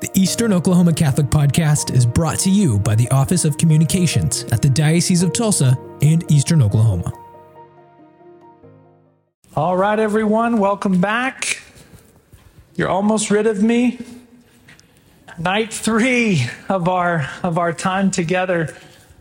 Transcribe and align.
The 0.00 0.10
Eastern 0.14 0.54
Oklahoma 0.54 0.94
Catholic 0.94 1.26
Podcast 1.26 1.94
is 1.94 2.06
brought 2.06 2.38
to 2.38 2.50
you 2.50 2.78
by 2.78 2.94
the 2.94 3.06
Office 3.10 3.44
of 3.44 3.58
Communications 3.58 4.44
at 4.44 4.62
the 4.62 4.70
Diocese 4.70 5.22
of 5.22 5.34
Tulsa 5.34 5.78
and 6.00 6.24
Eastern 6.32 6.62
Oklahoma. 6.62 7.12
All 9.54 9.76
right, 9.76 9.98
everyone, 9.98 10.56
welcome 10.56 11.02
back. 11.02 11.60
You're 12.76 12.88
almost 12.88 13.30
rid 13.30 13.46
of 13.46 13.62
me. 13.62 13.98
Night 15.38 15.70
three 15.70 16.46
of 16.70 16.88
our 16.88 17.28
of 17.42 17.58
our 17.58 17.74
time 17.74 18.10
together. 18.10 18.74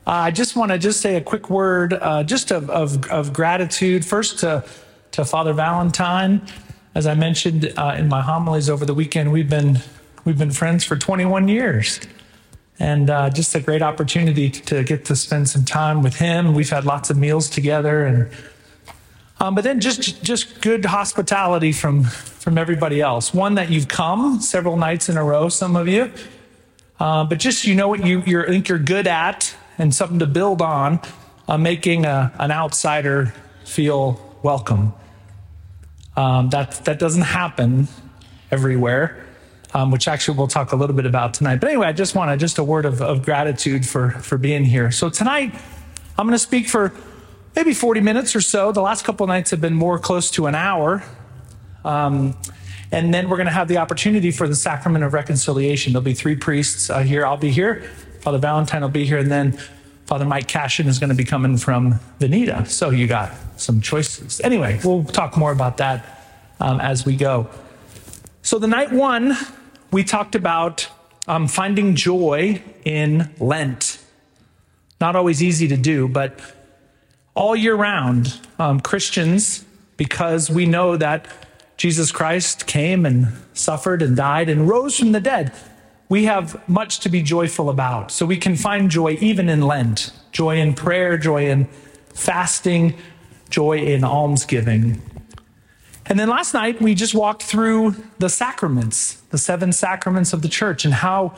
Uh, 0.07 0.11
I 0.11 0.31
just 0.31 0.55
want 0.55 0.71
to 0.71 0.77
just 0.77 1.01
say 1.01 1.17
a 1.17 1.21
quick 1.21 1.49
word, 1.49 1.91
uh, 1.91 2.23
just 2.23 2.51
of, 2.51 2.69
of, 2.69 3.05
of 3.07 3.33
gratitude. 3.33 4.05
First 4.05 4.39
to 4.39 4.63
to 5.11 5.25
Father 5.25 5.51
Valentine, 5.51 6.41
as 6.95 7.05
I 7.05 7.15
mentioned 7.15 7.73
uh, 7.75 7.95
in 7.97 8.07
my 8.07 8.21
homilies 8.21 8.69
over 8.69 8.85
the 8.85 8.93
weekend, 8.93 9.33
we've 9.33 9.49
been 9.49 9.79
We've 10.29 10.37
been 10.37 10.51
friends 10.51 10.83
for 10.83 10.95
21 10.95 11.47
years. 11.47 11.99
And 12.77 13.09
uh, 13.09 13.31
just 13.31 13.55
a 13.55 13.59
great 13.59 13.81
opportunity 13.81 14.51
to 14.51 14.83
get 14.83 15.05
to 15.05 15.15
spend 15.15 15.49
some 15.49 15.65
time 15.65 16.03
with 16.03 16.17
him. 16.17 16.53
We've 16.53 16.69
had 16.69 16.85
lots 16.85 17.09
of 17.09 17.17
meals 17.17 17.49
together, 17.49 18.05
and 18.05 18.29
um, 19.39 19.55
but 19.55 19.63
then 19.63 19.79
just 19.79 20.21
just 20.21 20.61
good 20.61 20.85
hospitality 20.85 21.71
from 21.71 22.03
from 22.03 22.59
everybody 22.59 23.01
else. 23.01 23.33
One 23.33 23.55
that 23.55 23.71
you've 23.71 23.87
come 23.87 24.39
several 24.39 24.77
nights 24.77 25.09
in 25.09 25.17
a 25.17 25.23
row, 25.23 25.49
some 25.49 25.75
of 25.75 25.87
you, 25.87 26.11
uh, 26.99 27.23
but 27.23 27.39
just 27.39 27.65
you 27.65 27.73
know 27.73 27.87
what 27.87 28.05
you 28.05 28.21
you 28.27 28.45
think 28.45 28.69
you're 28.69 28.77
good 28.77 29.07
at, 29.07 29.55
and 29.79 29.95
something 29.95 30.19
to 30.19 30.27
build 30.27 30.61
on, 30.61 30.99
uh, 31.47 31.57
making 31.57 32.05
a, 32.05 32.31
an 32.37 32.51
outsider 32.51 33.33
feel 33.65 34.37
welcome. 34.43 34.93
Um, 36.15 36.51
that 36.51 36.85
that 36.85 36.99
doesn't 36.99 37.23
happen 37.23 37.87
everywhere 38.51 39.25
um, 39.73 39.91
which 39.91 40.07
actually 40.07 40.37
we'll 40.37 40.47
talk 40.47 40.71
a 40.71 40.75
little 40.75 40.95
bit 40.95 41.05
about 41.05 41.33
tonight. 41.33 41.59
But 41.59 41.69
anyway, 41.69 41.87
I 41.87 41.93
just 41.93 42.15
want 42.15 42.31
to 42.31 42.37
just 42.37 42.57
a 42.57 42.63
word 42.63 42.85
of, 42.85 43.01
of 43.01 43.23
gratitude 43.23 43.85
for 43.85 44.11
for 44.11 44.37
being 44.37 44.65
here. 44.65 44.91
So 44.91 45.09
tonight, 45.09 45.53
I'm 46.17 46.25
going 46.25 46.35
to 46.35 46.39
speak 46.39 46.67
for 46.67 46.93
maybe 47.55 47.73
40 47.73 48.01
minutes 48.01 48.35
or 48.35 48.41
so. 48.41 48.71
The 48.71 48.81
last 48.81 49.05
couple 49.05 49.25
nights 49.27 49.51
have 49.51 49.61
been 49.61 49.73
more 49.73 49.99
close 49.99 50.31
to 50.31 50.47
an 50.47 50.55
hour. 50.55 51.03
Um, 51.83 52.35
and 52.91 53.13
then 53.13 53.29
we're 53.29 53.37
going 53.37 53.47
to 53.47 53.53
have 53.53 53.67
the 53.67 53.77
opportunity 53.77 54.31
for 54.31 54.47
the 54.47 54.55
sacrament 54.55 55.03
of 55.03 55.13
reconciliation. 55.13 55.93
There'll 55.93 56.03
be 56.03 56.13
three 56.13 56.35
priests 56.35 56.89
uh, 56.89 56.99
here. 56.99 57.25
I'll 57.25 57.37
be 57.37 57.51
here. 57.51 57.83
Father 58.21 58.39
Valentine 58.39 58.81
will 58.81 58.89
be 58.89 59.05
here. 59.05 59.19
And 59.19 59.31
then 59.31 59.59
Father 60.05 60.25
Mike 60.25 60.47
Cashin 60.47 60.87
is 60.87 60.97
going 60.97 61.09
to 61.09 61.15
be 61.15 61.23
coming 61.23 61.57
from 61.57 61.99
Vinita. 62.19 62.67
So 62.67 62.89
you 62.89 63.07
got 63.07 63.31
some 63.57 63.79
choices. 63.79 64.41
Anyway, 64.41 64.79
we'll 64.83 65.03
talk 65.03 65.37
more 65.37 65.51
about 65.51 65.77
that 65.77 66.25
um, 66.59 66.81
as 66.81 67.05
we 67.05 67.15
go. 67.15 67.47
So 68.41 68.57
the 68.57 68.67
night 68.67 68.91
one, 68.91 69.37
we 69.91 70.03
talked 70.03 70.35
about 70.35 70.87
um, 71.27 71.47
finding 71.47 71.95
joy 71.95 72.61
in 72.85 73.29
Lent. 73.39 74.03
Not 75.01 75.15
always 75.15 75.43
easy 75.43 75.67
to 75.67 75.77
do, 75.77 76.07
but 76.07 76.39
all 77.35 77.55
year 77.55 77.75
round, 77.75 78.39
um, 78.57 78.79
Christians, 78.79 79.65
because 79.97 80.49
we 80.49 80.65
know 80.65 80.97
that 80.97 81.27
Jesus 81.77 82.11
Christ 82.11 82.65
came 82.67 83.05
and 83.05 83.27
suffered 83.53 84.01
and 84.01 84.15
died 84.15 84.49
and 84.49 84.67
rose 84.67 84.97
from 84.97 85.11
the 85.11 85.21
dead, 85.21 85.53
we 86.09 86.25
have 86.25 86.67
much 86.67 86.99
to 87.01 87.09
be 87.09 87.21
joyful 87.21 87.69
about. 87.69 88.11
So 88.11 88.25
we 88.25 88.37
can 88.37 88.55
find 88.55 88.89
joy 88.89 89.17
even 89.21 89.47
in 89.47 89.61
Lent 89.61 90.11
joy 90.31 90.59
in 90.59 90.73
prayer, 90.73 91.17
joy 91.17 91.49
in 91.49 91.65
fasting, 92.13 92.95
joy 93.49 93.79
in 93.79 94.03
almsgiving. 94.03 95.01
And 96.09 96.19
then 96.19 96.27
last 96.27 96.55
night, 96.55 96.81
we 96.81 96.95
just 96.95 97.13
walked 97.13 97.43
through 97.43 97.95
the 98.17 98.29
sacraments, 98.29 99.21
the 99.29 99.37
seven 99.37 99.71
sacraments 99.71 100.33
of 100.33 100.41
the 100.41 100.49
church, 100.49 100.83
and 100.83 100.93
how 100.95 101.35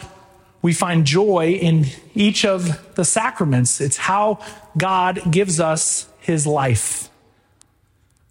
we 0.62 0.72
find 0.72 1.06
joy 1.06 1.60
in 1.62 1.88
each 2.16 2.46
of 2.46 2.96
the 2.96 3.04
sacraments. 3.04 3.82
It's 3.82 3.98
how 3.98 4.40
God 4.78 5.30
gives 5.30 5.60
us 5.60 6.08
his 6.22 6.48
life. 6.48 7.10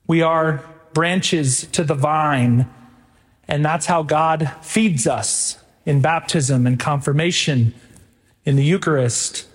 We 0.06 0.22
are 0.22 0.64
branches 0.94 1.66
to 1.72 1.84
the 1.84 1.94
vine, 1.94 2.66
and 3.46 3.62
that's 3.62 3.84
how 3.84 4.02
God 4.02 4.50
feeds 4.62 5.06
us 5.06 5.58
in 5.84 6.00
baptism 6.00 6.66
and 6.66 6.80
confirmation, 6.80 7.74
in 8.46 8.56
the 8.56 8.64
Eucharist, 8.64 9.46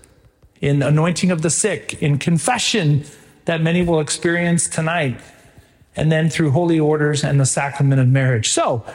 in 0.62 0.84
anointing 0.84 1.32
of 1.32 1.42
the 1.42 1.50
sick, 1.50 2.02
in 2.02 2.20
confession 2.20 3.06
that 3.46 3.60
many 3.60 3.84
will 3.84 4.00
experience 4.00 4.68
tonight 4.68 5.20
and 5.96 6.12
then 6.12 6.30
through 6.30 6.52
holy 6.52 6.80
orders 6.80 7.24
and 7.24 7.40
the 7.40 7.46
sacrament 7.46 8.02
of 8.02 8.08
marriage. 8.08 8.50
So, 8.50 8.86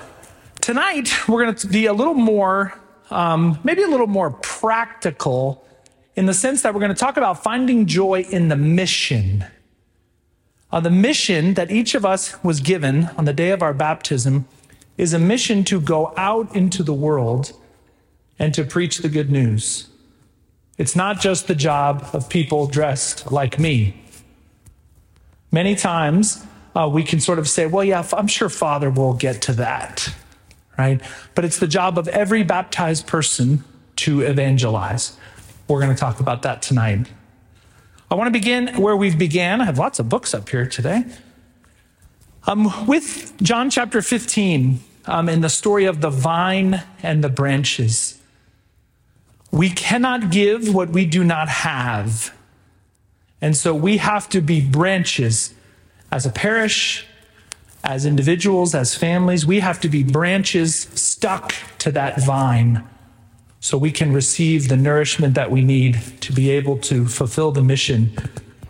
tonight 0.60 1.10
we're 1.28 1.42
going 1.42 1.54
to 1.54 1.66
be 1.66 1.86
a 1.86 1.92
little 1.92 2.14
more, 2.14 2.78
um, 3.10 3.58
maybe 3.64 3.82
a 3.82 3.88
little 3.88 4.06
more 4.06 4.30
practical 4.30 5.64
in 6.16 6.26
the 6.26 6.34
sense 6.34 6.62
that 6.62 6.74
we're 6.74 6.80
going 6.80 6.94
to 6.94 6.98
talk 6.98 7.16
about 7.16 7.42
finding 7.42 7.86
joy 7.86 8.26
in 8.30 8.48
the 8.48 8.56
mission. 8.56 9.44
Uh, 10.72 10.80
the 10.80 10.90
mission 10.90 11.54
that 11.54 11.70
each 11.70 11.94
of 11.94 12.04
us 12.04 12.42
was 12.44 12.60
given 12.60 13.10
on 13.16 13.24
the 13.24 13.32
day 13.32 13.50
of 13.50 13.62
our 13.62 13.74
baptism 13.74 14.46
is 14.96 15.12
a 15.12 15.18
mission 15.18 15.64
to 15.64 15.80
go 15.80 16.12
out 16.16 16.54
into 16.54 16.82
the 16.82 16.92
world 16.92 17.52
and 18.38 18.54
to 18.54 18.64
preach 18.64 18.98
the 18.98 19.08
good 19.08 19.30
news. 19.30 19.88
It's 20.78 20.94
not 20.94 21.20
just 21.20 21.46
the 21.46 21.54
job 21.54 22.08
of 22.12 22.28
people 22.28 22.66
dressed 22.66 23.30
like 23.32 23.58
me. 23.58 24.02
Many 25.52 25.74
times, 25.74 26.46
uh, 26.74 26.88
we 26.92 27.02
can 27.02 27.20
sort 27.20 27.38
of 27.38 27.48
say, 27.48 27.66
well, 27.66 27.84
yeah, 27.84 28.06
I'm 28.12 28.26
sure 28.26 28.48
Father 28.48 28.90
will 28.90 29.14
get 29.14 29.42
to 29.42 29.52
that, 29.54 30.14
right? 30.78 31.00
But 31.34 31.44
it's 31.44 31.58
the 31.58 31.66
job 31.66 31.98
of 31.98 32.08
every 32.08 32.42
baptized 32.42 33.06
person 33.06 33.64
to 33.96 34.20
evangelize. 34.20 35.16
We're 35.68 35.80
going 35.80 35.94
to 35.94 36.00
talk 36.00 36.20
about 36.20 36.42
that 36.42 36.62
tonight. 36.62 37.08
I 38.10 38.14
want 38.14 38.26
to 38.26 38.32
begin 38.32 38.80
where 38.80 38.96
we've 38.96 39.18
began. 39.18 39.60
I 39.60 39.64
have 39.64 39.78
lots 39.78 39.98
of 39.98 40.08
books 40.08 40.34
up 40.34 40.48
here 40.48 40.66
today. 40.66 41.04
Um, 42.46 42.86
with 42.86 43.36
John 43.42 43.70
chapter 43.70 44.02
15, 44.02 44.80
um, 45.06 45.28
in 45.28 45.40
the 45.40 45.48
story 45.48 45.84
of 45.84 46.00
the 46.00 46.10
vine 46.10 46.82
and 47.02 47.22
the 47.24 47.28
branches. 47.28 48.18
We 49.50 49.70
cannot 49.70 50.30
give 50.30 50.72
what 50.72 50.90
we 50.90 51.06
do 51.06 51.24
not 51.24 51.48
have. 51.48 52.34
And 53.40 53.56
so 53.56 53.74
we 53.74 53.96
have 53.96 54.28
to 54.30 54.40
be 54.40 54.60
branches 54.60 55.54
as 56.12 56.26
a 56.26 56.30
parish, 56.30 57.06
as 57.84 58.04
individuals, 58.04 58.74
as 58.74 58.94
families, 58.94 59.46
we 59.46 59.60
have 59.60 59.80
to 59.80 59.88
be 59.88 60.02
branches 60.02 60.74
stuck 60.94 61.54
to 61.78 61.90
that 61.92 62.22
vine 62.22 62.84
so 63.60 63.76
we 63.76 63.92
can 63.92 64.12
receive 64.12 64.68
the 64.68 64.76
nourishment 64.76 65.34
that 65.34 65.50
we 65.50 65.62
need 65.62 66.00
to 66.20 66.32
be 66.32 66.50
able 66.50 66.78
to 66.78 67.06
fulfill 67.06 67.52
the 67.52 67.62
mission 67.62 68.12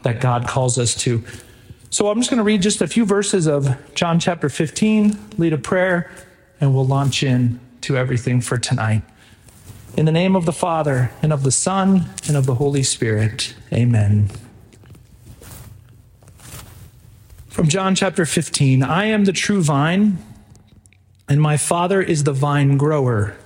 that 0.02 0.20
God 0.20 0.46
calls 0.48 0.78
us 0.78 0.94
to. 0.96 1.22
So 1.90 2.08
I'm 2.08 2.18
just 2.18 2.30
going 2.30 2.38
to 2.38 2.44
read 2.44 2.62
just 2.62 2.80
a 2.80 2.86
few 2.86 3.04
verses 3.04 3.46
of 3.46 3.76
John 3.94 4.20
chapter 4.20 4.48
15, 4.48 5.18
lead 5.38 5.52
a 5.52 5.58
prayer, 5.58 6.10
and 6.60 6.74
we'll 6.74 6.86
launch 6.86 7.22
in 7.22 7.58
to 7.82 7.96
everything 7.96 8.40
for 8.40 8.58
tonight. 8.58 9.02
In 9.96 10.06
the 10.06 10.12
name 10.12 10.36
of 10.36 10.44
the 10.44 10.52
Father, 10.52 11.10
and 11.22 11.32
of 11.32 11.42
the 11.42 11.50
Son, 11.50 12.08
and 12.28 12.36
of 12.36 12.46
the 12.46 12.54
Holy 12.54 12.84
Spirit, 12.84 13.54
amen. 13.72 14.30
From 17.60 17.68
John 17.68 17.94
chapter 17.94 18.24
15 18.24 18.82
I 18.82 19.04
am 19.04 19.26
the 19.26 19.34
true 19.34 19.62
vine, 19.62 20.16
and 21.28 21.42
my 21.42 21.58
Father 21.58 22.00
is 22.00 22.24
the 22.24 22.32
vine 22.32 22.78
grower. 22.78 23.36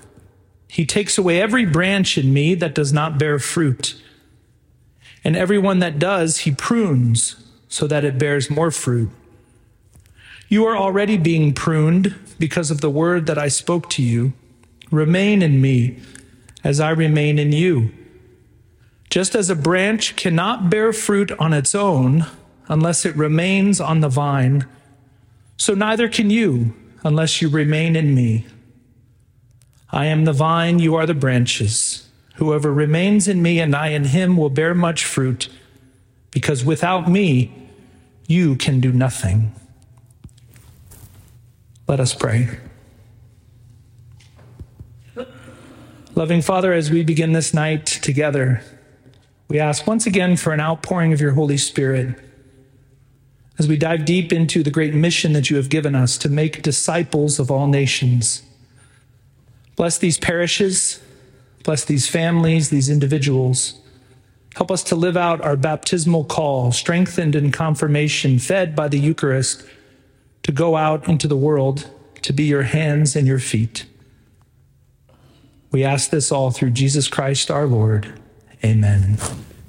He 0.68 0.86
takes 0.86 1.18
away 1.18 1.42
every 1.42 1.66
branch 1.66 2.16
in 2.16 2.32
me 2.32 2.54
that 2.54 2.76
does 2.76 2.92
not 2.92 3.18
bear 3.18 3.40
fruit, 3.40 4.00
and 5.24 5.34
every 5.36 5.58
one 5.58 5.80
that 5.80 5.98
does, 5.98 6.38
he 6.38 6.52
prunes 6.52 7.44
so 7.66 7.88
that 7.88 8.04
it 8.04 8.16
bears 8.16 8.48
more 8.48 8.70
fruit. 8.70 9.10
You 10.48 10.64
are 10.64 10.76
already 10.76 11.16
being 11.16 11.52
pruned 11.52 12.14
because 12.38 12.70
of 12.70 12.80
the 12.80 12.90
word 12.90 13.26
that 13.26 13.36
I 13.36 13.48
spoke 13.48 13.90
to 13.90 14.02
you. 14.04 14.32
Remain 14.92 15.42
in 15.42 15.60
me 15.60 15.98
as 16.62 16.78
I 16.78 16.90
remain 16.90 17.40
in 17.40 17.50
you. 17.50 17.90
Just 19.10 19.34
as 19.34 19.50
a 19.50 19.56
branch 19.56 20.14
cannot 20.14 20.70
bear 20.70 20.92
fruit 20.92 21.32
on 21.32 21.52
its 21.52 21.74
own, 21.74 22.26
unless 22.68 23.04
it 23.04 23.16
remains 23.16 23.80
on 23.80 24.00
the 24.00 24.08
vine. 24.08 24.66
So 25.56 25.74
neither 25.74 26.08
can 26.08 26.30
you 26.30 26.74
unless 27.04 27.42
you 27.42 27.48
remain 27.48 27.96
in 27.96 28.14
me. 28.14 28.46
I 29.90 30.06
am 30.06 30.24
the 30.24 30.32
vine, 30.32 30.78
you 30.78 30.94
are 30.96 31.06
the 31.06 31.14
branches. 31.14 32.08
Whoever 32.36 32.72
remains 32.72 33.28
in 33.28 33.42
me 33.42 33.60
and 33.60 33.76
I 33.76 33.88
in 33.88 34.04
him 34.04 34.36
will 34.36 34.50
bear 34.50 34.74
much 34.74 35.04
fruit, 35.04 35.48
because 36.32 36.64
without 36.64 37.08
me, 37.08 37.52
you 38.26 38.56
can 38.56 38.80
do 38.80 38.90
nothing. 38.90 39.54
Let 41.86 42.00
us 42.00 42.14
pray. 42.14 42.58
Loving 46.16 46.42
Father, 46.42 46.72
as 46.72 46.90
we 46.90 47.04
begin 47.04 47.32
this 47.32 47.52
night 47.52 47.86
together, 47.86 48.62
we 49.48 49.60
ask 49.60 49.86
once 49.86 50.06
again 50.06 50.36
for 50.36 50.52
an 50.52 50.60
outpouring 50.60 51.12
of 51.12 51.20
your 51.20 51.32
Holy 51.32 51.56
Spirit 51.56 52.18
as 53.58 53.68
we 53.68 53.76
dive 53.76 54.04
deep 54.04 54.32
into 54.32 54.62
the 54.62 54.70
great 54.70 54.94
mission 54.94 55.32
that 55.32 55.50
you 55.50 55.56
have 55.56 55.68
given 55.68 55.94
us 55.94 56.18
to 56.18 56.28
make 56.28 56.62
disciples 56.62 57.38
of 57.38 57.50
all 57.50 57.66
nations. 57.66 58.42
Bless 59.76 59.98
these 59.98 60.18
parishes, 60.18 61.00
bless 61.62 61.84
these 61.84 62.08
families, 62.08 62.70
these 62.70 62.88
individuals. 62.88 63.80
Help 64.56 64.70
us 64.70 64.84
to 64.84 64.94
live 64.94 65.16
out 65.16 65.40
our 65.40 65.56
baptismal 65.56 66.24
call, 66.24 66.70
strengthened 66.70 67.34
in 67.34 67.50
confirmation, 67.50 68.38
fed 68.38 68.76
by 68.76 68.86
the 68.86 68.98
Eucharist, 68.98 69.64
to 70.44 70.52
go 70.52 70.76
out 70.76 71.08
into 71.08 71.26
the 71.26 71.36
world 71.36 71.90
to 72.22 72.32
be 72.32 72.44
your 72.44 72.62
hands 72.62 73.16
and 73.16 73.26
your 73.26 73.38
feet. 73.38 73.86
We 75.70 75.84
ask 75.84 76.10
this 76.10 76.30
all 76.30 76.50
through 76.52 76.70
Jesus 76.70 77.08
Christ 77.08 77.50
our 77.50 77.66
Lord. 77.66 78.20
Amen. 78.64 79.18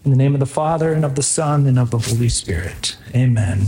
In 0.06 0.12
the 0.12 0.18
name 0.18 0.36
of 0.36 0.40
the 0.40 0.46
Father, 0.46 0.94
and 0.94 1.04
of 1.04 1.16
the 1.16 1.24
Son, 1.24 1.66
and 1.66 1.80
of 1.80 1.90
the 1.90 1.98
Holy 1.98 2.30
Spirit. 2.30 2.96
Amen. 3.16 3.66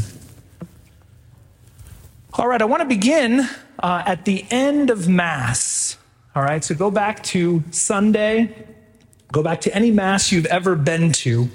All 2.36 2.48
right, 2.48 2.62
I 2.62 2.66
want 2.66 2.82
to 2.82 2.88
begin 2.88 3.50
uh, 3.80 4.04
at 4.06 4.26
the 4.26 4.46
end 4.52 4.92
of 4.92 5.08
Mass. 5.08 5.98
All 6.36 6.44
right, 6.44 6.64
so 6.64 6.76
go 6.76 6.92
back 6.92 7.24
to 7.24 7.64
Sunday, 7.72 8.68
go 9.32 9.42
back 9.42 9.62
to 9.62 9.74
any 9.74 9.90
Mass 9.90 10.32
you've 10.32 10.46
ever 10.46 10.76
been 10.76 11.12
to. 11.14 11.50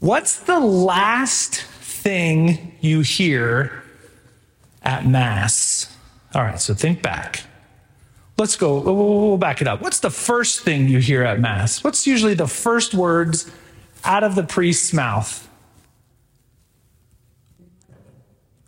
What's 0.00 0.36
the 0.40 0.60
last 0.60 1.60
thing 1.60 2.78
you 2.80 3.02
hear 3.02 3.82
at 4.82 5.06
Mass? 5.06 5.94
All 6.34 6.42
right, 6.42 6.58
so 6.58 6.72
think 6.72 7.02
back. 7.02 7.42
Let's 8.36 8.56
go, 8.56 8.80
we'll 8.80 9.38
back 9.38 9.60
it 9.60 9.68
up. 9.68 9.80
What's 9.80 10.00
the 10.00 10.10
first 10.10 10.62
thing 10.62 10.88
you 10.88 10.98
hear 10.98 11.22
at 11.22 11.38
Mass? 11.38 11.84
What's 11.84 12.04
usually 12.06 12.34
the 12.34 12.48
first 12.48 12.92
words 12.92 13.50
out 14.04 14.24
of 14.24 14.34
the 14.34 14.42
priest's 14.42 14.92
mouth? 14.92 15.48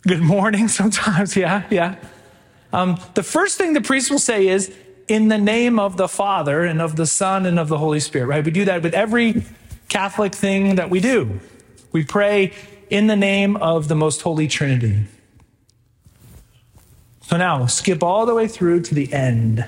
Good 0.03 0.21
morning, 0.21 0.67
sometimes, 0.69 1.35
yeah, 1.35 1.63
yeah. 1.69 1.95
Um, 2.71 2.97
the 3.15 3.23
first 3.23 3.57
thing 3.57 3.73
the 3.73 3.81
priest 3.81 4.09
will 4.09 4.19
say 4.19 4.47
is, 4.47 4.73
in 5.09 5.27
the 5.27 5.37
name 5.37 5.79
of 5.79 5.97
the 5.97 6.07
Father 6.07 6.63
and 6.63 6.81
of 6.81 6.95
the 6.95 7.05
Son 7.05 7.45
and 7.45 7.59
of 7.59 7.67
the 7.67 7.77
Holy 7.77 7.99
Spirit, 7.99 8.27
right? 8.27 8.43
We 8.43 8.51
do 8.51 8.65
that 8.65 8.83
with 8.83 8.93
every 8.93 9.43
Catholic 9.89 10.33
thing 10.33 10.75
that 10.75 10.89
we 10.89 10.99
do. 10.99 11.39
We 11.91 12.03
pray 12.03 12.53
in 12.89 13.07
the 13.07 13.15
name 13.15 13.57
of 13.57 13.87
the 13.87 13.95
most 13.95 14.21
holy 14.21 14.47
Trinity. 14.47 15.05
So 17.27 17.35
now 17.35 17.65
skip 17.65 18.03
all 18.03 18.25
the 18.25 18.33
way 18.33 18.47
through 18.47 18.83
to 18.83 18.95
the 18.95 19.11
end. 19.11 19.65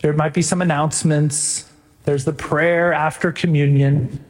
There 0.00 0.12
might 0.12 0.34
be 0.34 0.42
some 0.42 0.60
announcements. 0.60 1.70
There's 2.04 2.24
the 2.24 2.32
prayer 2.32 2.92
after 2.92 3.30
communion. 3.30 4.24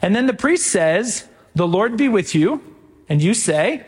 And 0.00 0.16
then 0.16 0.26
the 0.26 0.32
priest 0.32 0.68
says, 0.68 1.28
The 1.54 1.68
Lord 1.68 1.98
be 1.98 2.08
with 2.08 2.34
you. 2.34 2.62
And 3.10 3.20
you 3.20 3.34
say, 3.34 3.84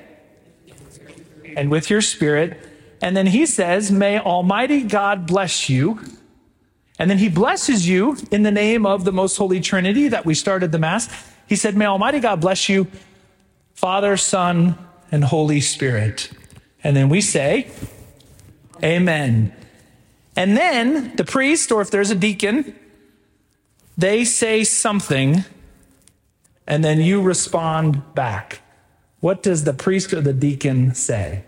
And 1.56 1.70
with 1.70 1.88
your 1.88 2.02
spirit. 2.02 2.60
And 3.00 3.16
then 3.16 3.26
he 3.26 3.46
says, 3.46 3.90
May 3.90 4.18
Almighty 4.18 4.82
God 4.82 5.26
bless 5.26 5.70
you. 5.70 5.98
And 6.98 7.10
then 7.10 7.16
he 7.16 7.30
blesses 7.30 7.88
you 7.88 8.18
in 8.30 8.42
the 8.42 8.50
name 8.50 8.84
of 8.84 9.04
the 9.04 9.12
most 9.12 9.38
holy 9.38 9.60
Trinity 9.60 10.08
that 10.08 10.26
we 10.26 10.34
started 10.34 10.72
the 10.72 10.78
Mass. 10.78 11.08
He 11.46 11.56
said, 11.56 11.74
May 11.74 11.86
Almighty 11.86 12.20
God 12.20 12.42
bless 12.42 12.68
you, 12.68 12.86
Father, 13.72 14.18
Son, 14.18 14.76
and 15.10 15.24
Holy 15.24 15.62
Spirit. 15.62 16.30
And 16.84 16.96
then 16.96 17.08
we 17.08 17.20
say, 17.20 17.70
Amen. 18.82 19.54
And 20.34 20.56
then 20.56 21.14
the 21.16 21.24
priest, 21.24 21.70
or 21.70 21.80
if 21.82 21.90
there's 21.90 22.10
a 22.10 22.14
deacon, 22.14 22.74
they 23.96 24.24
say 24.24 24.64
something, 24.64 25.44
and 26.66 26.82
then 26.82 27.00
you 27.00 27.20
respond 27.20 28.14
back. 28.14 28.60
What 29.20 29.42
does 29.42 29.64
the 29.64 29.74
priest 29.74 30.12
or 30.12 30.20
the 30.20 30.32
deacon 30.32 30.94
say? 30.94 31.44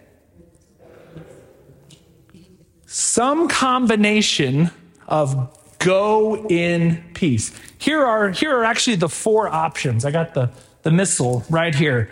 Some 2.87 3.49
combination 3.49 4.71
of 5.09 5.59
go 5.79 6.47
in 6.47 7.03
peace. 7.15 7.53
Here 7.79 8.05
are, 8.05 8.31
here 8.31 8.57
are 8.57 8.65
actually 8.65 8.97
the 8.97 9.09
four 9.09 9.49
options. 9.49 10.05
I 10.05 10.11
got 10.11 10.35
the, 10.35 10.51
the 10.83 10.91
missal 10.91 11.45
right 11.51 11.75
here. 11.75 12.11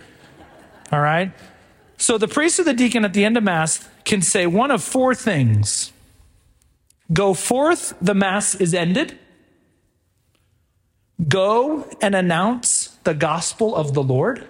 All 0.90 1.00
right? 1.00 1.32
So 2.02 2.18
the 2.18 2.26
priest 2.26 2.58
or 2.58 2.64
the 2.64 2.74
deacon 2.74 3.04
at 3.04 3.12
the 3.12 3.24
end 3.24 3.36
of 3.36 3.44
Mass 3.44 3.88
can 4.04 4.22
say 4.22 4.44
one 4.44 4.72
of 4.72 4.82
four 4.82 5.14
things 5.14 5.92
Go 7.12 7.32
forth, 7.32 7.94
the 8.02 8.12
Mass 8.12 8.56
is 8.56 8.74
ended. 8.74 9.16
Go 11.28 11.88
and 12.00 12.16
announce 12.16 12.88
the 13.04 13.14
gospel 13.14 13.76
of 13.76 13.94
the 13.94 14.02
Lord. 14.02 14.48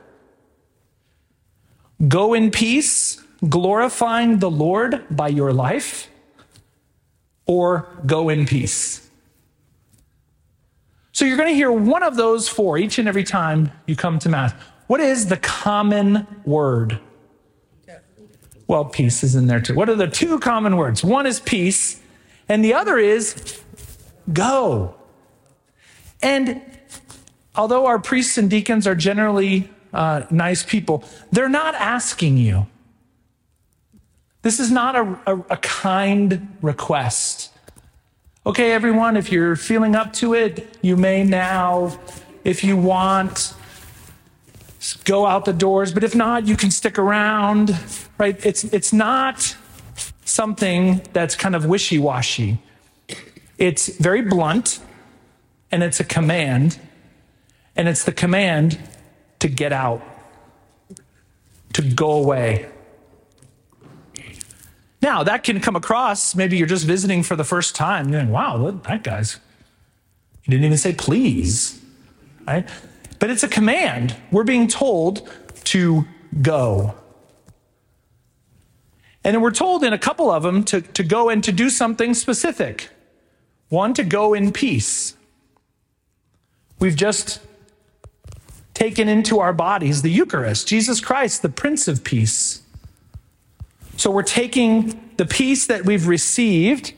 Go 2.08 2.32
in 2.32 2.50
peace, 2.50 3.20
glorifying 3.46 4.38
the 4.38 4.50
Lord 4.50 5.04
by 5.10 5.28
your 5.28 5.52
life. 5.52 6.08
Or 7.44 7.86
go 8.06 8.30
in 8.30 8.46
peace. 8.46 9.10
So 11.12 11.26
you're 11.26 11.36
going 11.36 11.50
to 11.50 11.54
hear 11.54 11.70
one 11.70 12.02
of 12.02 12.16
those 12.16 12.48
four 12.48 12.78
each 12.78 12.98
and 12.98 13.06
every 13.06 13.24
time 13.24 13.72
you 13.86 13.94
come 13.94 14.18
to 14.20 14.30
Mass. 14.30 14.54
What 14.86 15.00
is 15.00 15.26
the 15.26 15.36
common 15.36 16.26
word? 16.46 16.98
Well, 18.72 18.86
peace 18.86 19.22
is 19.22 19.34
in 19.34 19.48
there 19.48 19.60
too. 19.60 19.74
What 19.74 19.90
are 19.90 19.94
the 19.94 20.06
two 20.06 20.38
common 20.38 20.78
words? 20.78 21.04
One 21.04 21.26
is 21.26 21.40
peace, 21.40 22.00
and 22.48 22.64
the 22.64 22.72
other 22.72 22.96
is 22.96 23.60
go. 24.32 24.94
And 26.22 26.62
although 27.54 27.84
our 27.84 27.98
priests 27.98 28.38
and 28.38 28.48
deacons 28.48 28.86
are 28.86 28.94
generally 28.94 29.68
uh, 29.92 30.22
nice 30.30 30.62
people, 30.62 31.04
they're 31.30 31.50
not 31.50 31.74
asking 31.74 32.38
you. 32.38 32.66
This 34.40 34.58
is 34.58 34.70
not 34.70 34.96
a, 34.96 35.18
a, 35.26 35.36
a 35.50 35.56
kind 35.58 36.56
request. 36.62 37.50
Okay, 38.46 38.72
everyone, 38.72 39.18
if 39.18 39.30
you're 39.30 39.54
feeling 39.54 39.94
up 39.94 40.14
to 40.14 40.32
it, 40.32 40.78
you 40.80 40.96
may 40.96 41.24
now, 41.24 41.98
if 42.42 42.64
you 42.64 42.78
want, 42.78 43.52
go 45.04 45.26
out 45.26 45.44
the 45.44 45.52
doors, 45.52 45.92
but 45.92 46.04
if 46.04 46.14
not, 46.14 46.46
you 46.46 46.56
can 46.56 46.70
stick 46.70 46.98
around, 46.98 47.76
right? 48.18 48.44
It's, 48.44 48.64
it's 48.64 48.92
not 48.92 49.56
something 50.24 51.02
that's 51.12 51.36
kind 51.36 51.54
of 51.54 51.66
wishy 51.66 51.98
washy. 51.98 52.58
It's 53.58 53.88
very 53.98 54.22
blunt, 54.22 54.80
and 55.70 55.82
it's 55.82 56.00
a 56.00 56.04
command, 56.04 56.78
and 57.76 57.88
it's 57.88 58.04
the 58.04 58.12
command 58.12 58.78
to 59.38 59.48
get 59.48 59.72
out, 59.72 60.02
to 61.74 61.82
go 61.82 62.12
away. 62.12 62.68
Now, 65.00 65.24
that 65.24 65.42
can 65.42 65.60
come 65.60 65.76
across, 65.76 66.34
maybe 66.34 66.56
you're 66.56 66.66
just 66.66 66.86
visiting 66.86 67.22
for 67.22 67.34
the 67.34 67.44
first 67.44 67.74
time. 67.74 68.08
You're 68.08 68.22
like, 68.22 68.30
wow, 68.30 68.70
that 68.70 69.02
guy's, 69.02 69.38
he 70.42 70.50
didn't 70.50 70.64
even 70.64 70.78
say 70.78 70.92
please, 70.92 71.80
right? 72.46 72.68
But 73.22 73.30
it's 73.30 73.44
a 73.44 73.48
command. 73.48 74.16
We're 74.32 74.42
being 74.42 74.66
told 74.66 75.30
to 75.66 76.08
go. 76.42 76.96
And 79.22 79.40
we're 79.40 79.52
told 79.52 79.84
in 79.84 79.92
a 79.92 79.98
couple 79.98 80.28
of 80.28 80.42
them 80.42 80.64
to, 80.64 80.80
to 80.80 81.04
go 81.04 81.28
and 81.28 81.44
to 81.44 81.52
do 81.52 81.70
something 81.70 82.14
specific. 82.14 82.90
One, 83.68 83.94
to 83.94 84.02
go 84.02 84.34
in 84.34 84.50
peace. 84.50 85.14
We've 86.80 86.96
just 86.96 87.40
taken 88.74 89.08
into 89.08 89.38
our 89.38 89.52
bodies 89.52 90.02
the 90.02 90.10
Eucharist, 90.10 90.66
Jesus 90.66 91.00
Christ, 91.00 91.42
the 91.42 91.48
Prince 91.48 91.86
of 91.86 92.02
Peace. 92.02 92.62
So 93.98 94.10
we're 94.10 94.24
taking 94.24 95.12
the 95.16 95.26
peace 95.26 95.68
that 95.68 95.84
we've 95.84 96.08
received 96.08 96.92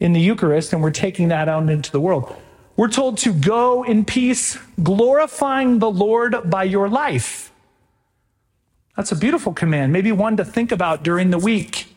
in 0.00 0.14
the 0.14 0.20
Eucharist 0.20 0.72
and 0.72 0.82
we're 0.82 0.92
taking 0.92 1.28
that 1.28 1.46
out 1.46 1.68
into 1.68 1.92
the 1.92 2.00
world. 2.00 2.34
We're 2.78 2.86
told 2.86 3.18
to 3.18 3.32
go 3.32 3.82
in 3.82 4.04
peace, 4.04 4.56
glorifying 4.80 5.80
the 5.80 5.90
Lord 5.90 6.48
by 6.48 6.62
your 6.62 6.88
life. 6.88 7.52
That's 8.96 9.10
a 9.10 9.16
beautiful 9.16 9.52
command, 9.52 9.92
maybe 9.92 10.12
one 10.12 10.36
to 10.36 10.44
think 10.44 10.70
about 10.70 11.02
during 11.02 11.30
the 11.30 11.38
week. 11.38 11.92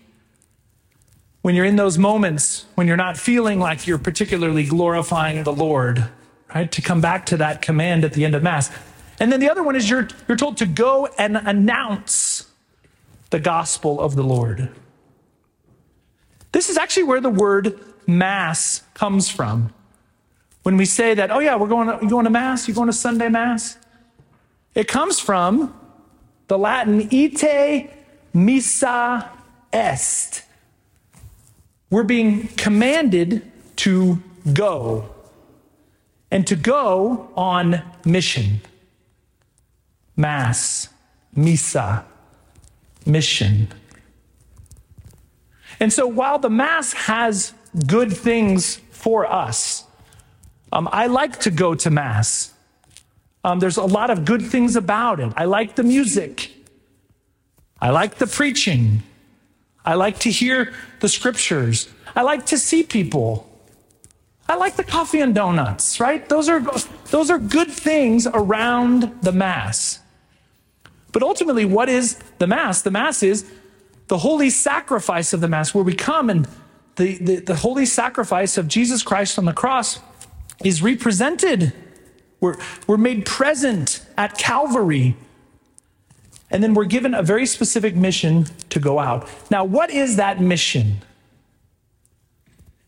When 1.43 1.53
you're 1.53 1.65
in 1.65 1.75
those 1.75 1.99
moments 1.99 2.65
when 2.73 2.87
you're 2.87 2.97
not 2.97 3.15
feeling 3.15 3.59
like 3.59 3.85
you're 3.85 3.99
particularly 3.99 4.63
glorifying 4.63 5.43
the 5.43 5.53
Lord, 5.53 6.09
right? 6.53 6.71
To 6.71 6.81
come 6.81 6.99
back 6.99 7.27
to 7.27 7.37
that 7.37 7.61
command 7.61 8.03
at 8.03 8.13
the 8.13 8.25
end 8.25 8.33
of 8.33 8.41
Mass. 8.41 8.71
And 9.19 9.31
then 9.31 9.39
the 9.39 9.51
other 9.51 9.61
one 9.61 9.75
is 9.75 9.87
you're, 9.87 10.07
you're 10.27 10.35
told 10.37 10.57
to 10.57 10.65
go 10.65 11.07
and 11.19 11.37
announce 11.37 12.49
the 13.29 13.39
gospel 13.39 14.01
of 14.01 14.15
the 14.15 14.23
Lord. 14.23 14.71
This 16.53 16.69
is 16.69 16.77
actually 16.79 17.03
where 17.03 17.21
the 17.21 17.29
word 17.29 17.79
Mass 18.07 18.81
comes 18.95 19.29
from. 19.29 19.71
When 20.63 20.77
we 20.77 20.85
say 20.85 21.13
that, 21.15 21.31
oh 21.31 21.39
yeah, 21.39 21.55
we're 21.55 21.67
going 21.67 21.99
to, 21.99 22.05
going 22.07 22.25
to 22.25 22.29
Mass, 22.29 22.67
you're 22.67 22.75
going 22.75 22.87
to 22.87 22.93
Sunday 22.93 23.29
Mass, 23.29 23.77
it 24.75 24.87
comes 24.87 25.19
from 25.19 25.73
the 26.47 26.57
Latin 26.57 27.09
ite 27.11 27.89
missa 28.33 29.29
est. 29.73 30.43
We're 31.89 32.03
being 32.03 32.47
commanded 32.49 33.51
to 33.77 34.21
go 34.53 35.09
and 36.29 36.47
to 36.47 36.55
go 36.55 37.29
on 37.35 37.81
mission. 38.05 38.61
Mass, 40.15 40.89
missa, 41.35 42.05
mission. 43.05 43.67
And 45.79 45.91
so 45.91 46.05
while 46.05 46.37
the 46.39 46.49
Mass 46.49 46.93
has 46.93 47.53
good 47.87 48.15
things 48.15 48.75
for 48.91 49.25
us, 49.25 49.85
um, 50.71 50.87
I 50.91 51.07
like 51.07 51.39
to 51.41 51.51
go 51.51 51.75
to 51.75 51.89
Mass. 51.89 52.53
Um, 53.43 53.59
there's 53.59 53.77
a 53.77 53.83
lot 53.83 54.09
of 54.09 54.25
good 54.25 54.43
things 54.43 54.75
about 54.75 55.19
it. 55.19 55.33
I 55.35 55.45
like 55.45 55.75
the 55.75 55.83
music. 55.83 56.51
I 57.81 57.89
like 57.89 58.15
the 58.15 58.27
preaching. 58.27 59.03
I 59.83 59.95
like 59.95 60.19
to 60.19 60.31
hear 60.31 60.73
the 60.99 61.09
scriptures. 61.09 61.89
I 62.15 62.21
like 62.21 62.45
to 62.47 62.57
see 62.57 62.83
people. 62.83 63.49
I 64.47 64.55
like 64.55 64.75
the 64.75 64.83
coffee 64.83 65.21
and 65.21 65.33
donuts, 65.33 65.99
right? 65.99 66.27
Those 66.29 66.49
are, 66.49 66.61
those 67.09 67.31
are 67.31 67.39
good 67.39 67.71
things 67.71 68.27
around 68.27 69.23
the 69.23 69.31
Mass. 69.31 69.99
But 71.11 71.23
ultimately, 71.23 71.65
what 71.65 71.89
is 71.89 72.19
the 72.37 72.47
Mass? 72.47 72.81
The 72.81 72.91
Mass 72.91 73.23
is 73.23 73.49
the 74.07 74.19
holy 74.19 74.49
sacrifice 74.49 75.33
of 75.33 75.41
the 75.41 75.47
Mass, 75.47 75.73
where 75.73 75.83
we 75.83 75.95
come 75.95 76.29
and 76.29 76.47
the, 76.97 77.17
the, 77.17 77.35
the 77.37 77.55
holy 77.55 77.85
sacrifice 77.85 78.57
of 78.57 78.67
Jesus 78.67 79.03
Christ 79.03 79.39
on 79.39 79.45
the 79.45 79.53
cross 79.53 79.99
is 80.63 80.81
represented. 80.81 81.73
We're, 82.39 82.55
we're 82.87 82.97
made 82.97 83.25
present 83.25 84.05
at 84.17 84.37
Calvary. 84.37 85.15
And 86.49 86.61
then 86.61 86.73
we're 86.73 86.85
given 86.85 87.13
a 87.13 87.23
very 87.23 87.45
specific 87.45 87.95
mission 87.95 88.45
to 88.69 88.79
go 88.79 88.99
out. 88.99 89.29
Now, 89.49 89.63
what 89.63 89.89
is 89.89 90.17
that 90.17 90.41
mission? 90.41 90.97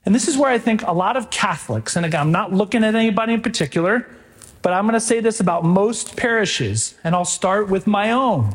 And 0.05 0.13
this 0.13 0.27
is 0.27 0.37
where 0.37 0.51
I 0.51 0.57
think 0.57 0.81
a 0.81 0.91
lot 0.91 1.15
of 1.15 1.29
Catholics, 1.29 1.95
and 1.95 2.05
again, 2.05 2.19
I'm 2.19 2.31
not 2.31 2.51
looking 2.51 2.83
at 2.83 2.93
anybody 2.93 3.33
in 3.33 3.41
particular, 3.41 4.05
but 4.61 4.73
I'm 4.73 4.83
going 4.83 4.93
to 4.93 4.99
say 4.99 5.21
this 5.21 5.39
about 5.39 5.63
most 5.63 6.17
parishes, 6.17 6.95
and 7.03 7.15
I'll 7.15 7.23
start 7.23 7.69
with 7.69 7.87
my 7.87 8.11
own. 8.11 8.53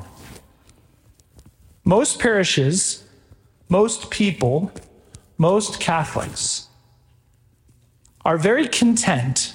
Most 1.85 2.19
parishes, 2.19 3.05
most 3.71 4.11
people, 4.11 4.73
most 5.39 5.81
Catholics 5.81 6.68
are 8.29 8.37
very 8.37 8.69
content 8.69 9.55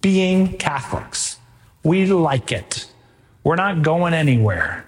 being 0.00 0.56
Catholics. 0.56 1.36
We 1.84 2.06
like 2.06 2.50
it. 2.50 2.90
We're 3.44 3.56
not 3.56 3.82
going 3.82 4.14
anywhere. 4.14 4.86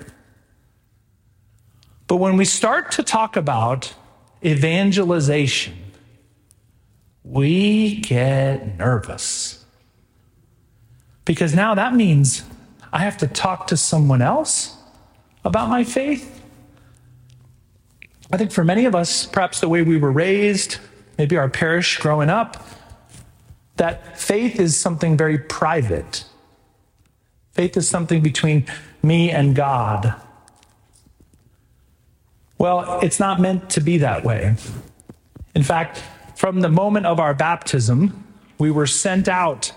But 2.06 2.16
when 2.16 2.38
we 2.38 2.46
start 2.46 2.90
to 2.92 3.02
talk 3.02 3.36
about 3.36 3.92
evangelization, 4.42 5.74
we 7.22 7.96
get 7.96 8.78
nervous. 8.78 9.62
Because 11.26 11.54
now 11.54 11.74
that 11.74 11.94
means 11.94 12.44
I 12.94 13.00
have 13.00 13.18
to 13.18 13.26
talk 13.26 13.66
to 13.66 13.76
someone 13.76 14.22
else 14.22 14.74
about 15.44 15.68
my 15.68 15.84
faith. 15.84 16.40
I 18.32 18.38
think 18.38 18.52
for 18.52 18.64
many 18.64 18.86
of 18.86 18.94
us, 18.94 19.26
perhaps 19.26 19.60
the 19.60 19.68
way 19.68 19.82
we 19.82 19.98
were 19.98 20.12
raised, 20.12 20.78
maybe 21.18 21.36
our 21.36 21.50
parish 21.50 21.98
growing 21.98 22.30
up, 22.30 22.64
that 23.82 24.16
faith 24.16 24.60
is 24.60 24.78
something 24.78 25.16
very 25.16 25.36
private. 25.36 26.22
Faith 27.50 27.76
is 27.76 27.88
something 27.88 28.22
between 28.22 28.64
me 29.02 29.28
and 29.28 29.56
God. 29.56 30.14
Well, 32.58 33.00
it's 33.02 33.18
not 33.18 33.40
meant 33.40 33.70
to 33.70 33.80
be 33.80 33.98
that 33.98 34.22
way. 34.22 34.54
In 35.56 35.64
fact, 35.64 36.00
from 36.36 36.60
the 36.60 36.68
moment 36.68 37.06
of 37.06 37.18
our 37.18 37.34
baptism, 37.34 38.24
we 38.56 38.70
were 38.70 38.86
sent 38.86 39.28
out, 39.28 39.72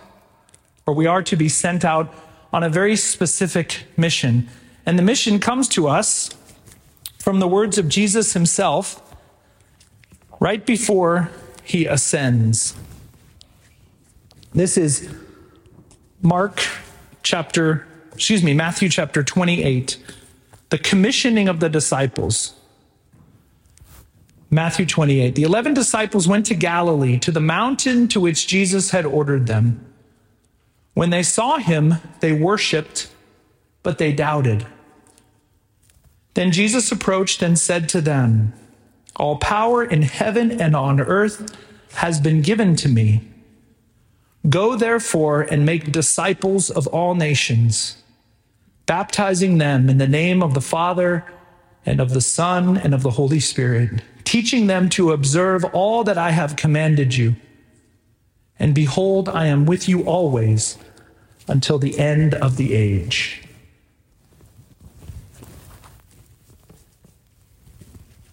or 0.85 0.93
we 0.93 1.07
are 1.07 1.23
to 1.23 1.35
be 1.35 1.49
sent 1.49 1.83
out 1.83 2.13
on 2.53 2.61
a 2.61 2.69
very 2.69 2.95
specific 2.95 3.85
mission. 3.97 4.47
And 4.85 4.99
the 4.99 5.03
mission 5.03 5.39
comes 5.39 5.67
to 5.69 5.87
us 5.87 6.29
from 7.17 7.39
the 7.39 7.47
words 7.47 7.79
of 7.79 7.89
Jesus 7.89 8.33
himself 8.33 9.01
right 10.39 10.63
before 10.63 11.31
he 11.63 11.87
ascends. 11.87 12.75
This 14.55 14.77
is 14.77 15.13
Mark 16.21 16.65
chapter, 17.23 17.85
excuse 18.13 18.41
me, 18.41 18.53
Matthew 18.53 18.87
chapter 18.87 19.21
28, 19.21 19.97
the 20.69 20.77
commissioning 20.77 21.49
of 21.49 21.59
the 21.59 21.67
disciples. 21.67 22.53
Matthew 24.49 24.85
28. 24.85 25.35
The 25.35 25.43
11 25.43 25.73
disciples 25.73 26.25
went 26.25 26.45
to 26.45 26.55
Galilee, 26.55 27.19
to 27.19 27.33
the 27.33 27.41
mountain 27.41 28.07
to 28.07 28.21
which 28.21 28.47
Jesus 28.47 28.91
had 28.91 29.05
ordered 29.05 29.47
them. 29.47 29.85
When 30.93 31.09
they 31.09 31.23
saw 31.23 31.57
him, 31.57 31.95
they 32.21 32.31
worshiped, 32.31 33.09
but 33.83 33.97
they 33.97 34.13
doubted. 34.13 34.65
Then 36.33 36.53
Jesus 36.53 36.93
approached 36.93 37.41
and 37.41 37.59
said 37.59 37.89
to 37.89 37.99
them, 37.99 38.53
All 39.17 39.35
power 39.35 39.83
in 39.83 40.03
heaven 40.03 40.61
and 40.61 40.77
on 40.77 41.01
earth 41.01 41.53
has 41.95 42.21
been 42.21 42.41
given 42.41 42.77
to 42.77 42.87
me. 42.87 43.34
Go 44.49 44.75
therefore 44.75 45.41
and 45.41 45.65
make 45.65 45.91
disciples 45.91 46.69
of 46.69 46.87
all 46.87 47.15
nations, 47.15 47.97
baptizing 48.85 49.57
them 49.57 49.89
in 49.89 49.97
the 49.97 50.07
name 50.07 50.43
of 50.43 50.53
the 50.53 50.61
Father 50.61 51.25
and 51.85 51.99
of 51.99 52.11
the 52.11 52.21
Son 52.21 52.77
and 52.77 52.93
of 52.93 53.01
the 53.01 53.11
Holy 53.11 53.39
Spirit, 53.39 54.01
teaching 54.23 54.67
them 54.67 54.89
to 54.89 55.11
observe 55.11 55.63
all 55.65 56.03
that 56.03 56.17
I 56.17 56.31
have 56.31 56.55
commanded 56.55 57.15
you. 57.15 57.35
And 58.59 58.75
behold, 58.75 59.29
I 59.29 59.47
am 59.47 59.65
with 59.65 59.89
you 59.89 60.03
always 60.03 60.77
until 61.47 61.79
the 61.79 61.97
end 61.97 62.33
of 62.35 62.57
the 62.57 62.73
age. 62.73 63.41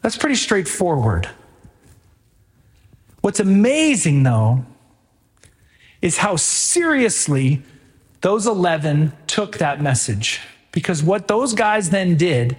That's 0.02 0.16
pretty 0.16 0.34
straightforward. 0.34 1.28
What's 3.20 3.38
amazing, 3.38 4.24
though, 4.24 4.64
is 6.02 6.18
how 6.18 6.36
seriously 6.36 7.62
those 8.20 8.46
11 8.46 9.12
took 9.26 9.58
that 9.58 9.80
message. 9.80 10.40
Because 10.72 11.02
what 11.02 11.28
those 11.28 11.54
guys 11.54 11.90
then 11.90 12.16
did 12.16 12.56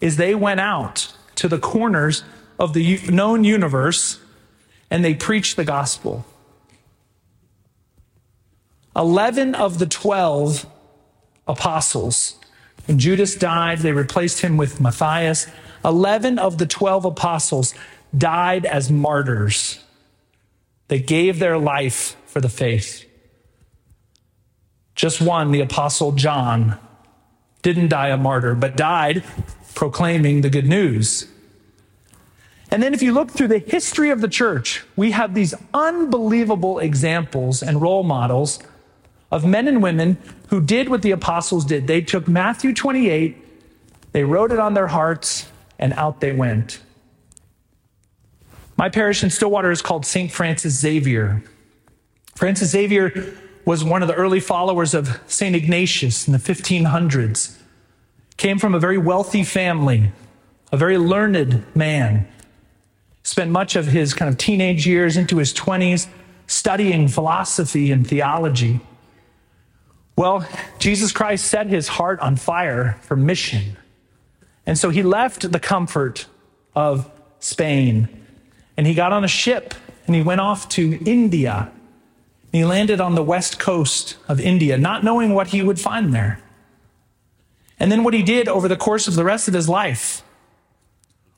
is 0.00 0.16
they 0.16 0.34
went 0.34 0.60
out 0.60 1.12
to 1.34 1.48
the 1.48 1.58
corners 1.58 2.24
of 2.58 2.72
the 2.72 3.00
known 3.08 3.44
universe 3.44 4.20
and 4.90 5.04
they 5.04 5.14
preached 5.14 5.56
the 5.56 5.64
gospel. 5.64 6.24
11 8.96 9.54
of 9.54 9.78
the 9.78 9.86
12 9.86 10.66
apostles, 11.46 12.36
when 12.86 12.98
Judas 12.98 13.36
died, 13.36 13.78
they 13.78 13.92
replaced 13.92 14.40
him 14.40 14.56
with 14.56 14.80
Matthias. 14.80 15.46
11 15.84 16.38
of 16.38 16.58
the 16.58 16.66
12 16.66 17.04
apostles 17.04 17.74
died 18.16 18.66
as 18.66 18.90
martyrs. 18.90 19.84
They 20.88 20.98
gave 20.98 21.38
their 21.38 21.56
life 21.56 22.16
for 22.30 22.40
the 22.40 22.48
faith. 22.48 23.04
Just 24.94 25.20
one, 25.20 25.50
the 25.50 25.60
apostle 25.60 26.12
John, 26.12 26.78
didn't 27.62 27.88
die 27.88 28.08
a 28.08 28.16
martyr, 28.16 28.54
but 28.54 28.76
died 28.76 29.24
proclaiming 29.74 30.40
the 30.40 30.50
good 30.50 30.66
news. 30.66 31.26
And 32.70 32.82
then, 32.82 32.94
if 32.94 33.02
you 33.02 33.12
look 33.12 33.30
through 33.32 33.48
the 33.48 33.58
history 33.58 34.10
of 34.10 34.20
the 34.20 34.28
church, 34.28 34.84
we 34.94 35.10
have 35.10 35.34
these 35.34 35.54
unbelievable 35.74 36.78
examples 36.78 37.62
and 37.64 37.82
role 37.82 38.04
models 38.04 38.60
of 39.32 39.44
men 39.44 39.66
and 39.66 39.82
women 39.82 40.16
who 40.48 40.60
did 40.60 40.88
what 40.88 41.02
the 41.02 41.10
apostles 41.10 41.64
did. 41.64 41.88
They 41.88 42.00
took 42.00 42.28
Matthew 42.28 42.72
28, 42.72 43.36
they 44.12 44.22
wrote 44.22 44.52
it 44.52 44.60
on 44.60 44.74
their 44.74 44.86
hearts, 44.86 45.48
and 45.80 45.92
out 45.94 46.20
they 46.20 46.32
went. 46.32 46.80
My 48.76 48.88
parish 48.88 49.24
in 49.24 49.30
Stillwater 49.30 49.72
is 49.72 49.82
called 49.82 50.06
St. 50.06 50.30
Francis 50.30 50.78
Xavier. 50.78 51.42
Francis 52.40 52.70
Xavier 52.70 53.34
was 53.66 53.84
one 53.84 54.00
of 54.00 54.08
the 54.08 54.14
early 54.14 54.40
followers 54.40 54.94
of 54.94 55.20
St. 55.26 55.54
Ignatius 55.54 56.26
in 56.26 56.32
the 56.32 56.38
1500s. 56.38 57.54
Came 58.38 58.58
from 58.58 58.74
a 58.74 58.78
very 58.78 58.96
wealthy 58.96 59.44
family, 59.44 60.10
a 60.72 60.78
very 60.78 60.96
learned 60.96 61.62
man. 61.76 62.26
Spent 63.24 63.50
much 63.50 63.76
of 63.76 63.88
his 63.88 64.14
kind 64.14 64.30
of 64.30 64.38
teenage 64.38 64.86
years 64.86 65.18
into 65.18 65.36
his 65.36 65.52
20s 65.52 66.06
studying 66.46 67.08
philosophy 67.08 67.92
and 67.92 68.06
theology. 68.06 68.80
Well, 70.16 70.48
Jesus 70.78 71.12
Christ 71.12 71.44
set 71.44 71.66
his 71.66 71.88
heart 71.88 72.20
on 72.20 72.36
fire 72.36 72.98
for 73.02 73.16
mission. 73.16 73.76
And 74.64 74.78
so 74.78 74.88
he 74.88 75.02
left 75.02 75.52
the 75.52 75.60
comfort 75.60 76.24
of 76.74 77.10
Spain 77.38 78.08
and 78.78 78.86
he 78.86 78.94
got 78.94 79.12
on 79.12 79.24
a 79.24 79.28
ship 79.28 79.74
and 80.06 80.16
he 80.16 80.22
went 80.22 80.40
off 80.40 80.70
to 80.70 80.98
India 81.04 81.70
he 82.52 82.64
landed 82.64 83.00
on 83.00 83.14
the 83.14 83.22
west 83.22 83.58
coast 83.58 84.16
of 84.28 84.40
India, 84.40 84.76
not 84.76 85.04
knowing 85.04 85.34
what 85.34 85.48
he 85.48 85.62
would 85.62 85.80
find 85.80 86.12
there. 86.12 86.40
And 87.78 87.90
then 87.90 88.04
what 88.04 88.12
he 88.12 88.22
did 88.22 88.48
over 88.48 88.68
the 88.68 88.76
course 88.76 89.08
of 89.08 89.14
the 89.14 89.24
rest 89.24 89.48
of 89.48 89.54
his 89.54 89.68
life 89.68 90.22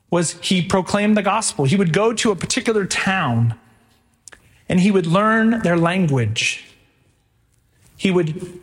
was 0.09 0.33
he 0.41 0.61
proclaimed 0.61 1.15
the 1.15 1.21
gospel. 1.21 1.65
He 1.65 1.75
would 1.75 1.93
go 1.93 2.13
to 2.13 2.31
a 2.31 2.35
particular 2.35 2.85
town 2.85 3.59
and 4.67 4.79
he 4.79 4.91
would 4.91 5.07
learn 5.07 5.59
their 5.59 5.77
language. 5.77 6.65
He 7.95 8.11
would 8.11 8.59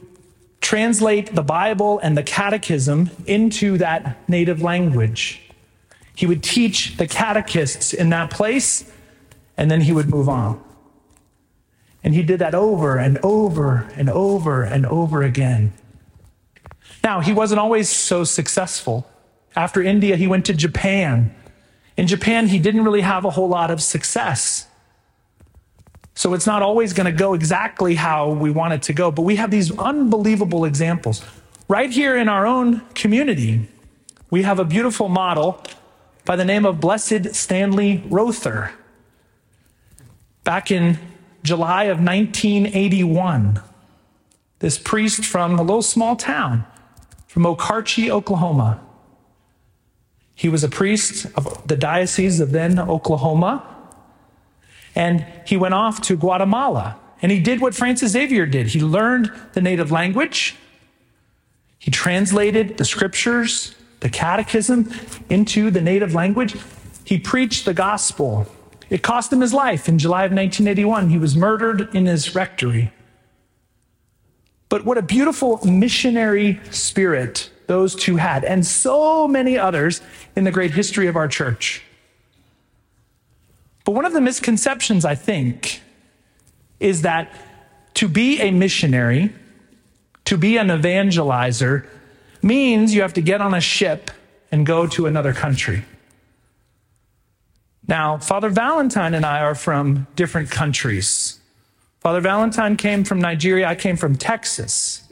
translate 0.61 1.35
the 1.35 1.42
Bible 1.42 1.99
and 2.00 2.16
the 2.16 2.23
catechism 2.23 3.11
into 3.26 3.78
that 3.78 4.28
native 4.28 4.62
language. 4.62 5.40
He 6.14 6.26
would 6.26 6.42
teach 6.42 6.97
the 6.97 7.07
catechists 7.07 7.92
in 7.95 8.11
that 8.11 8.30
place, 8.30 8.85
and 9.57 9.71
then 9.71 9.80
he 9.80 9.92
would 9.92 10.09
move 10.09 10.28
on. 10.28 10.62
And 12.02 12.14
he 12.14 12.23
did 12.23 12.38
that 12.38 12.54
over 12.54 12.97
and 12.97 13.19
over 13.23 13.90
and 13.97 14.09
over 14.09 14.62
and 14.62 14.87
over 14.87 15.23
again. 15.23 15.73
Now, 17.04 17.21
he 17.21 17.33
wasn't 17.33 17.61
always 17.61 17.88
so 17.88 18.25
successful. 18.25 19.09
After 19.57 19.83
India, 19.83 20.16
he 20.16 20.26
went 20.26 20.47
to 20.47 20.54
Japan. 20.54 21.35
In 21.97 22.07
Japan, 22.07 22.49
he 22.49 22.59
didn't 22.59 22.85
really 22.85 23.00
have 23.00 23.25
a 23.25 23.30
whole 23.30 23.49
lot 23.49 23.71
of 23.71 23.83
success. 23.83 24.66
So 26.14 26.35
it's 26.35 26.47
not 26.47 26.62
always 26.62 26.92
going 26.92 27.07
to 27.07 27.12
go 27.12 27.35
exactly 27.35 27.95
how 27.95 28.30
we 28.30 28.50
want 28.50 28.75
it 28.75 28.83
to 28.83 28.92
go, 28.92 29.11
but 29.11 29.23
we 29.23 29.37
have 29.37 29.50
these 29.50 29.76
unbelievable 29.78 30.64
examples. 30.64 31.25
Right 31.69 31.90
here 31.90 32.16
in 32.16 32.28
our 32.28 32.47
own 32.47 32.80
community, 32.95 33.69
we 34.30 34.42
have 34.42 34.59
a 34.59 34.64
beautiful 34.64 35.09
model 35.09 35.62
by 36.25 36.37
the 36.37 36.45
name 36.45 36.66
of 36.66 36.80
Blessed 36.80 37.35
Stanley 37.35 38.02
Rother. 38.09 38.73
Back 40.45 40.71
in 40.71 40.99
July 41.42 41.85
of 41.85 41.99
1981, 41.99 43.61
this 44.59 44.78
priest 44.78 45.25
from 45.25 45.59
a 45.59 45.62
little 45.62 45.82
small 45.82 46.16
town 46.16 46.64
from 47.26 47.44
Okarche, 47.44 48.11
Oklahoma. 48.11 48.80
He 50.35 50.49
was 50.49 50.64
a 50.64 50.68
priest 50.68 51.26
of 51.37 51.66
the 51.68 51.76
diocese 51.76 52.40
of 52.40 52.50
then 52.50 52.78
Oklahoma. 52.78 53.62
And 54.94 55.25
he 55.47 55.56
went 55.56 55.75
off 55.75 56.00
to 56.02 56.16
Guatemala. 56.16 56.99
And 57.23 57.30
he 57.30 57.38
did 57.40 57.61
what 57.61 57.75
Francis 57.75 58.12
Xavier 58.12 58.47
did. 58.47 58.68
He 58.68 58.80
learned 58.80 59.30
the 59.52 59.61
native 59.61 59.90
language. 59.90 60.56
He 61.78 61.90
translated 61.90 62.78
the 62.78 62.85
scriptures, 62.85 63.75
the 64.00 64.09
catechism 64.09 64.92
into 65.28 65.70
the 65.70 65.80
native 65.80 66.14
language. 66.14 66.56
He 67.04 67.18
preached 67.18 67.64
the 67.64 67.75
gospel. 67.75 68.47
It 68.90 69.02
cost 69.02 69.32
him 69.32 69.40
his 69.40 69.54
life. 69.54 69.88
In 69.88 69.99
July 69.99 70.25
of 70.25 70.32
1981, 70.32 71.11
he 71.11 71.18
was 71.18 71.37
murdered 71.37 71.94
in 71.94 72.06
his 72.06 72.35
rectory. 72.35 72.92
But 74.68 74.85
what 74.85 74.99
a 74.99 75.02
beautiful 75.02 75.64
missionary 75.64 76.61
spirit 76.70 77.50
those 77.66 77.94
two 77.94 78.16
had, 78.16 78.44
and 78.44 78.66
so 78.66 79.28
many 79.28 79.56
others 79.56 80.00
in 80.35 80.42
the 80.42 80.50
great 80.50 80.73
history 80.73 81.06
of 81.06 81.14
our 81.14 81.28
church. 81.28 81.82
But 83.85 83.92
one 83.92 84.04
of 84.04 84.12
the 84.12 84.20
misconceptions, 84.20 85.04
I 85.04 85.14
think, 85.14 85.80
is 86.80 87.02
that 87.02 87.32
to 87.94 88.09
be 88.09 88.40
a 88.40 88.50
missionary, 88.50 89.32
to 90.25 90.37
be 90.37 90.56
an 90.56 90.68
evangelizer, 90.68 91.87
means 92.42 92.94
you 92.94 93.02
have 93.02 93.14
to 93.14 93.23
get 93.23 93.40
on 93.40 93.54
a 93.54 93.61
ship 93.61 94.11
and 94.50 94.66
go 94.66 94.87
to 94.88 95.06
another 95.06 95.32
country. 95.32 95.85
Now, 97.90 98.18
Father 98.18 98.50
Valentine 98.50 99.14
and 99.14 99.26
I 99.26 99.40
are 99.40 99.56
from 99.56 100.06
different 100.14 100.49
countries. 100.49 101.40
Father 101.99 102.20
Valentine 102.20 102.76
came 102.76 103.02
from 103.02 103.20
Nigeria, 103.20 103.66
I 103.66 103.75
came 103.75 103.97
from 103.97 104.14
Texas. 104.14 105.02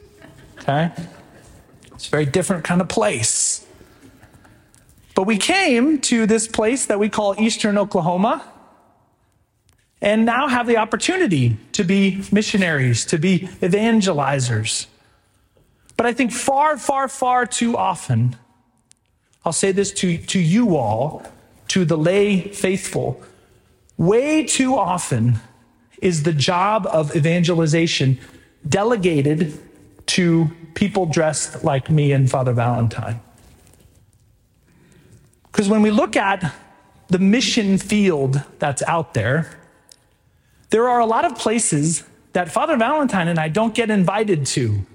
Okay? 0.59 0.89
It's 1.93 2.07
a 2.07 2.09
very 2.09 2.25
different 2.25 2.63
kind 2.63 2.79
of 2.79 2.87
place. 2.87 3.67
But 5.13 5.23
we 5.23 5.37
came 5.37 5.99
to 6.03 6.25
this 6.25 6.47
place 6.47 6.85
that 6.85 6.99
we 6.99 7.09
call 7.09 7.35
Eastern 7.37 7.77
Oklahoma 7.77 8.49
and 10.01 10.25
now 10.25 10.47
have 10.47 10.65
the 10.65 10.77
opportunity 10.77 11.57
to 11.73 11.83
be 11.83 12.23
missionaries, 12.31 13.03
to 13.07 13.17
be 13.17 13.39
evangelizers. 13.61 14.85
But 15.97 16.05
I 16.05 16.13
think 16.13 16.31
far, 16.31 16.77
far, 16.77 17.09
far 17.09 17.45
too 17.45 17.75
often, 17.75 18.37
I'll 19.43 19.51
say 19.51 19.73
this 19.73 19.91
to, 19.95 20.17
to 20.17 20.39
you 20.39 20.77
all, 20.77 21.25
to 21.69 21.85
the 21.85 21.97
lay 21.97 22.41
faithful, 22.41 23.21
way 23.97 24.43
too 24.43 24.75
often, 24.75 25.39
is 26.01 26.23
the 26.23 26.33
job 26.33 26.87
of 26.91 27.15
evangelization 27.15 28.19
delegated 28.67 29.57
to 30.05 30.49
people 30.73 31.05
dressed 31.05 31.63
like 31.63 31.89
me 31.89 32.11
and 32.11 32.29
Father 32.29 32.53
Valentine. 32.53 33.19
Because 35.51 35.67
when 35.67 35.81
we 35.81 35.91
look 35.91 36.15
at 36.15 36.53
the 37.07 37.19
mission 37.19 37.77
field 37.77 38.41
that's 38.59 38.81
out 38.83 39.13
there, 39.13 39.59
there 40.69 40.87
are 40.87 40.99
a 40.99 41.05
lot 41.05 41.25
of 41.25 41.37
places 41.37 42.03
that 42.33 42.51
Father 42.51 42.77
Valentine 42.77 43.27
and 43.27 43.39
I 43.39 43.49
don't 43.49 43.73
get 43.73 43.89
invited 43.89 44.45
to, 44.47 44.85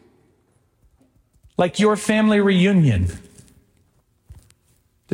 like 1.56 1.78
your 1.78 1.96
family 1.96 2.40
reunion. 2.40 3.08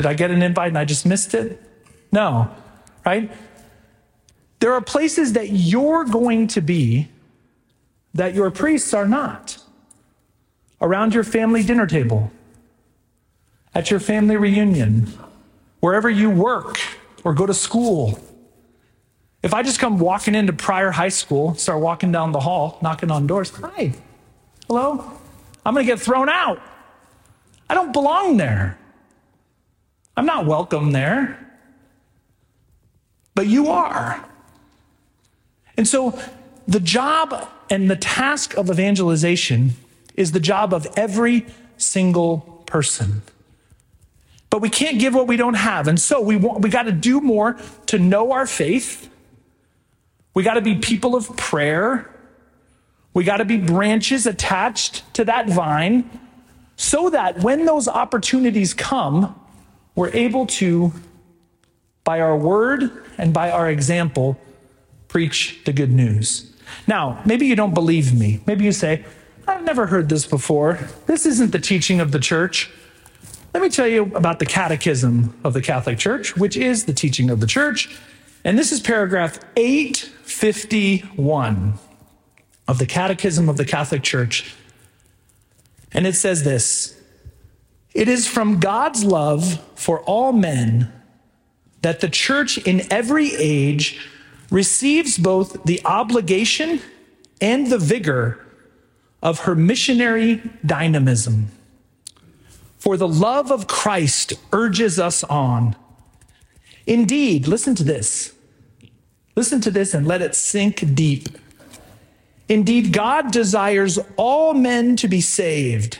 Did 0.00 0.06
I 0.06 0.14
get 0.14 0.30
an 0.30 0.40
invite 0.40 0.68
and 0.68 0.78
I 0.78 0.86
just 0.86 1.04
missed 1.04 1.34
it? 1.34 1.60
No, 2.10 2.50
right? 3.04 3.30
There 4.60 4.72
are 4.72 4.80
places 4.80 5.34
that 5.34 5.50
you're 5.50 6.06
going 6.06 6.46
to 6.46 6.62
be 6.62 7.08
that 8.14 8.34
your 8.34 8.50
priests 8.50 8.94
are 8.94 9.06
not. 9.06 9.58
Around 10.80 11.12
your 11.12 11.22
family 11.22 11.62
dinner 11.62 11.86
table, 11.86 12.32
at 13.74 13.90
your 13.90 14.00
family 14.00 14.38
reunion, 14.38 15.12
wherever 15.80 16.08
you 16.08 16.30
work 16.30 16.78
or 17.22 17.34
go 17.34 17.44
to 17.44 17.52
school. 17.52 18.18
If 19.42 19.52
I 19.52 19.62
just 19.62 19.80
come 19.80 19.98
walking 19.98 20.34
into 20.34 20.54
Pryor 20.54 20.92
High 20.92 21.10
School, 21.10 21.56
start 21.56 21.82
walking 21.82 22.10
down 22.10 22.32
the 22.32 22.40
hall, 22.40 22.78
knocking 22.80 23.10
on 23.10 23.26
doors, 23.26 23.50
hi, 23.50 23.92
hello, 24.66 25.12
I'm 25.66 25.74
going 25.74 25.84
to 25.84 25.92
get 25.92 26.00
thrown 26.00 26.30
out. 26.30 26.58
I 27.68 27.74
don't 27.74 27.92
belong 27.92 28.38
there. 28.38 28.79
I'm 30.20 30.26
not 30.26 30.44
welcome 30.44 30.92
there. 30.92 31.38
But 33.34 33.46
you 33.46 33.68
are. 33.68 34.22
And 35.78 35.88
so 35.88 36.20
the 36.68 36.78
job 36.78 37.48
and 37.70 37.90
the 37.90 37.96
task 37.96 38.54
of 38.54 38.68
evangelization 38.68 39.70
is 40.16 40.32
the 40.32 40.38
job 40.38 40.74
of 40.74 40.86
every 40.94 41.46
single 41.78 42.62
person. 42.66 43.22
But 44.50 44.60
we 44.60 44.68
can't 44.68 44.98
give 44.98 45.14
what 45.14 45.26
we 45.26 45.38
don't 45.38 45.54
have. 45.54 45.88
And 45.88 45.98
so 45.98 46.20
we, 46.20 46.36
want, 46.36 46.60
we 46.60 46.68
got 46.68 46.82
to 46.82 46.92
do 46.92 47.22
more 47.22 47.56
to 47.86 47.98
know 47.98 48.32
our 48.32 48.44
faith. 48.44 49.08
We 50.34 50.42
got 50.42 50.54
to 50.54 50.60
be 50.60 50.74
people 50.74 51.16
of 51.16 51.34
prayer. 51.38 52.14
We 53.14 53.24
got 53.24 53.38
to 53.38 53.46
be 53.46 53.56
branches 53.56 54.26
attached 54.26 55.14
to 55.14 55.24
that 55.24 55.48
vine 55.48 56.10
so 56.76 57.08
that 57.08 57.38
when 57.38 57.64
those 57.64 57.88
opportunities 57.88 58.74
come, 58.74 59.39
we're 60.00 60.10
able 60.14 60.46
to, 60.46 60.92
by 62.04 62.20
our 62.20 62.34
word 62.34 62.90
and 63.18 63.34
by 63.34 63.50
our 63.50 63.68
example, 63.68 64.40
preach 65.08 65.60
the 65.66 65.74
good 65.74 65.92
news. 65.92 66.50
Now, 66.86 67.20
maybe 67.26 67.46
you 67.46 67.54
don't 67.54 67.74
believe 67.74 68.18
me. 68.18 68.40
Maybe 68.46 68.64
you 68.64 68.72
say, 68.72 69.04
I've 69.46 69.62
never 69.62 69.88
heard 69.88 70.08
this 70.08 70.24
before. 70.24 70.78
This 71.04 71.26
isn't 71.26 71.52
the 71.52 71.58
teaching 71.58 72.00
of 72.00 72.12
the 72.12 72.18
church. 72.18 72.70
Let 73.52 73.62
me 73.62 73.68
tell 73.68 73.86
you 73.86 74.04
about 74.14 74.38
the 74.38 74.46
Catechism 74.46 75.38
of 75.44 75.52
the 75.52 75.60
Catholic 75.60 75.98
Church, 75.98 76.34
which 76.34 76.56
is 76.56 76.86
the 76.86 76.94
teaching 76.94 77.28
of 77.28 77.40
the 77.40 77.46
church. 77.46 77.94
And 78.42 78.58
this 78.58 78.72
is 78.72 78.80
paragraph 78.80 79.38
851 79.56 81.74
of 82.66 82.78
the 82.78 82.86
Catechism 82.86 83.50
of 83.50 83.58
the 83.58 83.66
Catholic 83.66 84.02
Church. 84.02 84.54
And 85.92 86.06
it 86.06 86.14
says 86.14 86.42
this 86.42 86.99
It 87.92 88.08
is 88.08 88.28
from 88.28 88.60
God's 88.60 89.04
love 89.04 89.60
for 89.74 90.00
all 90.02 90.32
men 90.32 90.92
that 91.82 92.00
the 92.00 92.08
church 92.08 92.58
in 92.58 92.82
every 92.92 93.34
age 93.34 94.00
receives 94.50 95.18
both 95.18 95.64
the 95.64 95.80
obligation 95.84 96.80
and 97.40 97.68
the 97.68 97.78
vigor 97.78 98.44
of 99.22 99.40
her 99.40 99.54
missionary 99.54 100.42
dynamism. 100.64 101.48
For 102.78 102.96
the 102.96 103.08
love 103.08 103.50
of 103.50 103.66
Christ 103.66 104.34
urges 104.52 104.98
us 104.98 105.22
on. 105.24 105.76
Indeed, 106.86 107.46
listen 107.46 107.74
to 107.76 107.84
this. 107.84 108.34
Listen 109.36 109.60
to 109.60 109.70
this 109.70 109.94
and 109.94 110.06
let 110.06 110.22
it 110.22 110.34
sink 110.34 110.94
deep. 110.94 111.28
Indeed, 112.48 112.92
God 112.92 113.30
desires 113.30 113.98
all 114.16 114.54
men 114.54 114.96
to 114.96 115.08
be 115.08 115.20
saved 115.20 115.98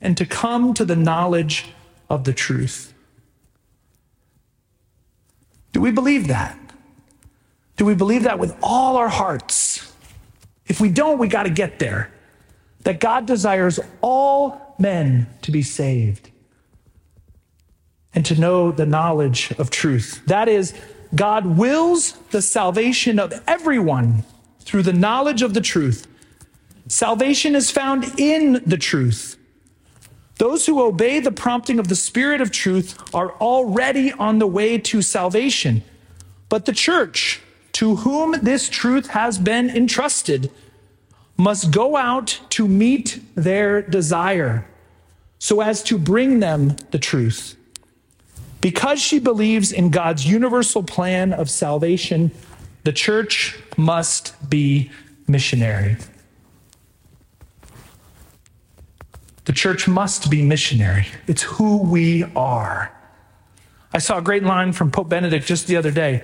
and 0.00 0.16
to 0.16 0.26
come 0.26 0.74
to 0.74 0.84
the 0.84 0.96
knowledge 0.96 1.66
of 2.08 2.24
the 2.24 2.32
truth. 2.32 2.92
Do 5.72 5.80
we 5.80 5.90
believe 5.90 6.28
that? 6.28 6.58
Do 7.76 7.84
we 7.84 7.94
believe 7.94 8.24
that 8.24 8.38
with 8.38 8.56
all 8.62 8.96
our 8.96 9.08
hearts? 9.08 9.92
If 10.66 10.80
we 10.80 10.90
don't, 10.90 11.18
we 11.18 11.28
got 11.28 11.44
to 11.44 11.50
get 11.50 11.78
there. 11.78 12.12
That 12.84 13.00
God 13.00 13.26
desires 13.26 13.78
all 14.00 14.74
men 14.78 15.26
to 15.42 15.50
be 15.50 15.62
saved 15.62 16.30
and 18.14 18.24
to 18.26 18.38
know 18.38 18.72
the 18.72 18.86
knowledge 18.86 19.52
of 19.52 19.70
truth. 19.70 20.22
That 20.26 20.48
is, 20.48 20.74
God 21.14 21.46
wills 21.46 22.12
the 22.30 22.42
salvation 22.42 23.18
of 23.18 23.32
everyone 23.46 24.24
through 24.60 24.82
the 24.82 24.92
knowledge 24.92 25.42
of 25.42 25.54
the 25.54 25.60
truth. 25.60 26.06
Salvation 26.88 27.54
is 27.54 27.70
found 27.70 28.18
in 28.18 28.62
the 28.66 28.76
truth. 28.76 29.36
Those 30.40 30.64
who 30.64 30.82
obey 30.82 31.20
the 31.20 31.30
prompting 31.30 31.78
of 31.78 31.88
the 31.88 31.94
Spirit 31.94 32.40
of 32.40 32.50
truth 32.50 32.96
are 33.14 33.32
already 33.32 34.10
on 34.14 34.38
the 34.38 34.46
way 34.46 34.78
to 34.78 35.02
salvation. 35.02 35.82
But 36.48 36.64
the 36.64 36.72
church, 36.72 37.42
to 37.72 37.96
whom 37.96 38.34
this 38.40 38.70
truth 38.70 39.08
has 39.08 39.36
been 39.36 39.68
entrusted, 39.68 40.50
must 41.36 41.70
go 41.70 41.94
out 41.94 42.40
to 42.56 42.66
meet 42.66 43.20
their 43.34 43.82
desire 43.82 44.66
so 45.38 45.60
as 45.60 45.82
to 45.82 45.98
bring 45.98 46.40
them 46.40 46.74
the 46.90 46.98
truth. 46.98 47.54
Because 48.62 48.98
she 48.98 49.18
believes 49.18 49.72
in 49.72 49.90
God's 49.90 50.26
universal 50.26 50.82
plan 50.82 51.34
of 51.34 51.50
salvation, 51.50 52.30
the 52.84 52.94
church 52.94 53.58
must 53.76 54.48
be 54.48 54.90
missionary. 55.28 55.98
The 59.50 59.56
church 59.56 59.88
must 59.88 60.30
be 60.30 60.42
missionary. 60.42 61.08
It's 61.26 61.42
who 61.42 61.78
we 61.78 62.22
are. 62.36 62.96
I 63.92 63.98
saw 63.98 64.18
a 64.18 64.22
great 64.22 64.44
line 64.44 64.72
from 64.72 64.92
Pope 64.92 65.08
Benedict 65.08 65.44
just 65.44 65.66
the 65.66 65.76
other 65.76 65.90
day. 65.90 66.22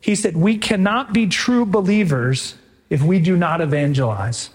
He 0.00 0.14
said, 0.14 0.36
We 0.36 0.58
cannot 0.58 1.12
be 1.12 1.26
true 1.26 1.66
believers 1.66 2.54
if 2.90 3.02
we 3.02 3.18
do 3.18 3.36
not 3.36 3.60
evangelize. 3.60 4.50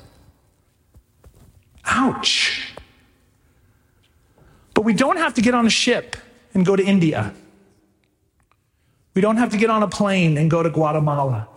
Ouch. 1.84 2.72
But 4.74 4.86
we 4.86 4.94
don't 4.94 5.18
have 5.18 5.34
to 5.34 5.42
get 5.42 5.54
on 5.54 5.66
a 5.66 5.70
ship 5.70 6.16
and 6.54 6.66
go 6.66 6.78
to 6.78 6.84
India. 6.86 7.34
We 9.14 9.20
don't 9.20 9.36
have 9.36 9.50
to 9.50 9.58
get 9.58 9.70
on 9.70 9.84
a 9.84 9.90
plane 9.90 10.38
and 10.38 10.50
go 10.50 10.64
to 10.64 10.70
Guatemala. 10.70 11.50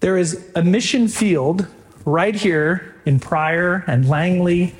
There 0.00 0.16
is 0.16 0.50
a 0.54 0.62
mission 0.62 1.08
field 1.08 1.66
right 2.04 2.34
here 2.34 2.94
in 3.04 3.20
Pryor 3.20 3.84
and 3.86 4.08
Langley 4.08 4.74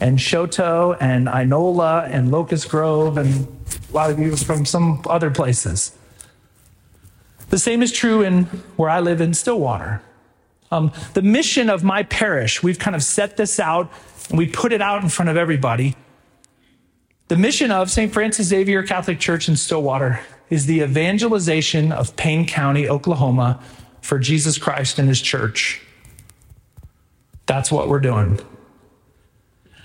and 0.00 0.18
Chouteau 0.18 0.96
and 1.00 1.26
Inola 1.26 2.08
and 2.10 2.30
Locust 2.30 2.68
Grove 2.68 3.16
and 3.16 3.46
a 3.90 3.94
lot 3.94 4.10
of 4.10 4.18
you 4.18 4.36
from 4.36 4.64
some 4.64 5.02
other 5.08 5.30
places. 5.30 5.96
The 7.50 7.58
same 7.58 7.82
is 7.82 7.92
true 7.92 8.22
in 8.22 8.44
where 8.76 8.90
I 8.90 9.00
live 9.00 9.20
in 9.20 9.34
Stillwater. 9.34 10.02
Um, 10.70 10.90
the 11.12 11.22
mission 11.22 11.70
of 11.70 11.84
my 11.84 12.02
parish, 12.02 12.62
we've 12.62 12.78
kind 12.78 12.96
of 12.96 13.02
set 13.04 13.36
this 13.36 13.60
out 13.60 13.92
and 14.28 14.38
we 14.38 14.46
put 14.46 14.72
it 14.72 14.82
out 14.82 15.02
in 15.02 15.08
front 15.08 15.28
of 15.28 15.36
everybody. 15.36 15.94
The 17.28 17.36
mission 17.36 17.70
of 17.70 17.90
St. 17.90 18.12
Francis 18.12 18.48
Xavier 18.48 18.82
Catholic 18.82 19.20
Church 19.20 19.48
in 19.48 19.56
Stillwater 19.56 20.20
is 20.50 20.66
the 20.66 20.80
evangelization 20.80 21.92
of 21.92 22.16
Payne 22.16 22.46
County, 22.46 22.88
Oklahoma, 22.88 23.62
for 24.00 24.18
Jesus 24.18 24.58
Christ 24.58 24.98
and 24.98 25.08
his 25.08 25.20
church. 25.20 25.80
That's 27.46 27.70
what 27.70 27.88
we're 27.88 28.00
doing. 28.00 28.40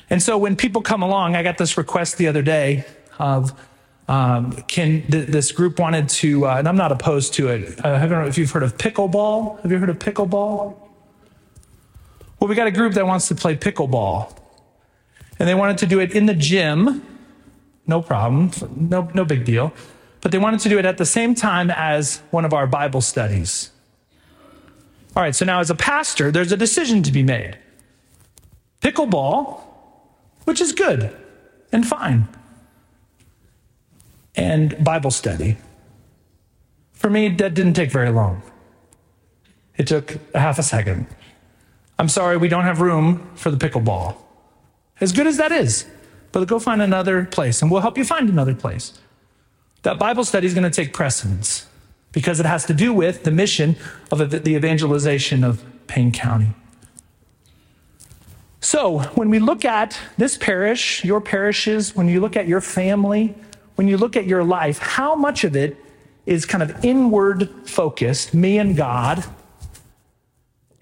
And 0.10 0.22
so 0.24 0.38
when 0.38 0.56
people 0.56 0.82
come 0.82 1.04
along, 1.04 1.36
I 1.36 1.44
got 1.44 1.58
this 1.58 1.78
request 1.78 2.18
the 2.18 2.28
other 2.28 2.42
day 2.42 2.86
of 3.20 3.54
um, 4.08 4.54
can 4.64 5.04
th- 5.04 5.28
this 5.28 5.52
group 5.52 5.78
wanted 5.78 6.10
to, 6.10 6.48
uh, 6.48 6.56
and 6.56 6.68
I'm 6.68 6.78
not 6.78 6.92
opposed 6.92 7.36
to 7.36 7.50
it. 7.50 7.86
Uh, 7.86 7.90
I 7.90 8.00
don't 8.00 8.24
know 8.24 8.26
if 8.26 8.40
you've 8.40 8.50
heard 8.50 8.64
of 8.64 8.76
pickleball. 8.78 9.62
Have 9.62 9.72
you 9.72 9.78
heard 9.78 9.90
of 9.90 10.00
pickleball? 10.00 10.76
Well, 12.40 12.48
we 12.48 12.56
got 12.56 12.66
a 12.66 12.72
group 12.72 12.94
that 12.94 13.06
wants 13.06 13.28
to 13.28 13.36
play 13.36 13.56
pickleball, 13.56 14.36
and 15.38 15.48
they 15.48 15.54
wanted 15.54 15.78
to 15.80 15.86
do 15.86 16.00
it 16.00 16.12
in 16.14 16.26
the 16.26 16.34
gym. 16.34 17.06
No 17.86 18.02
problem, 18.02 18.52
no 18.76 19.12
no 19.14 19.26
big 19.26 19.46
deal. 19.46 19.74
But 20.22 20.32
they 20.32 20.38
wanted 20.40 20.60
to 20.62 20.70
do 20.70 20.80
it 20.80 20.86
at 20.86 20.98
the 20.98 21.06
same 21.06 21.36
time 21.36 21.70
as 21.70 22.22
one 22.32 22.46
of 22.46 22.54
our 22.54 22.66
Bible 22.66 23.02
studies. 23.02 23.72
All 25.16 25.24
right, 25.24 25.36
so 25.36 25.46
now 25.46 25.60
as 25.60 25.70
a 25.70 25.76
pastor, 25.76 26.32
there's 26.32 26.52
a 26.52 26.58
decision 26.58 27.04
to 27.04 27.12
be 27.12 27.24
made. 27.24 27.58
Pickleball, 28.82 29.62
which 30.44 30.62
is 30.62 30.72
good 30.72 31.16
and 31.72 31.86
fine, 31.86 32.28
and 34.36 34.82
Bible 34.84 35.12
study. 35.12 35.58
For 36.94 37.10
me, 37.10 37.30
that 37.30 37.54
didn't 37.54 37.74
take 37.74 37.92
very 37.92 38.10
long. 38.10 38.42
It 39.78 39.88
took 39.88 40.18
a 40.34 40.40
half 40.40 40.60
a 40.60 40.64
second. 40.64 41.08
I'm 41.98 42.10
sorry, 42.10 42.38
we 42.38 42.48
don't 42.48 42.66
have 42.66 42.82
room 42.82 43.30
for 43.36 43.52
the 43.52 43.58
pickleball. 43.58 44.16
As 45.02 45.12
good 45.12 45.28
as 45.28 45.38
that 45.38 45.52
is, 45.52 45.86
but 46.32 46.48
go 46.48 46.60
find 46.60 46.82
another 46.82 47.26
place 47.26 47.62
and 47.62 47.72
we'll 47.72 47.82
help 47.82 47.98
you 47.98 48.04
find 48.04 48.30
another 48.30 48.54
place. 48.54 49.00
That 49.84 49.98
Bible 49.98 50.26
study 50.26 50.46
is 50.46 50.54
going 50.54 50.70
to 50.70 50.70
take 50.70 50.94
precedence 50.94 51.69
because 52.12 52.40
it 52.40 52.46
has 52.46 52.66
to 52.66 52.74
do 52.74 52.94
with 52.94 53.24
the 53.24 53.32
mission 53.32 53.76
of 54.12 54.32
the 54.32 54.56
evangelization 54.56 55.44
of 55.44 55.64
Payne 55.88 56.12
County. 56.12 56.54
So, 58.62 59.00
when 59.16 59.30
we 59.30 59.40
look 59.40 59.64
at 59.64 59.98
this 60.18 60.38
parish, 60.38 61.04
your 61.06 61.22
parishes, 61.22 61.96
when 61.96 62.08
you 62.08 62.20
look 62.20 62.36
at 62.36 62.48
your 62.48 62.62
family, 62.62 63.34
when 63.76 63.88
you 63.88 63.98
look 63.98 64.18
at 64.18 64.26
your 64.26 64.44
life, 64.44 64.80
how 64.80 65.16
much 65.16 65.44
of 65.44 65.56
it 65.56 65.78
is 66.26 66.46
kind 66.46 66.62
of 66.62 66.84
inward 66.84 67.50
focused, 67.66 68.34
me 68.34 68.58
and 68.58 68.76
God, 68.76 69.24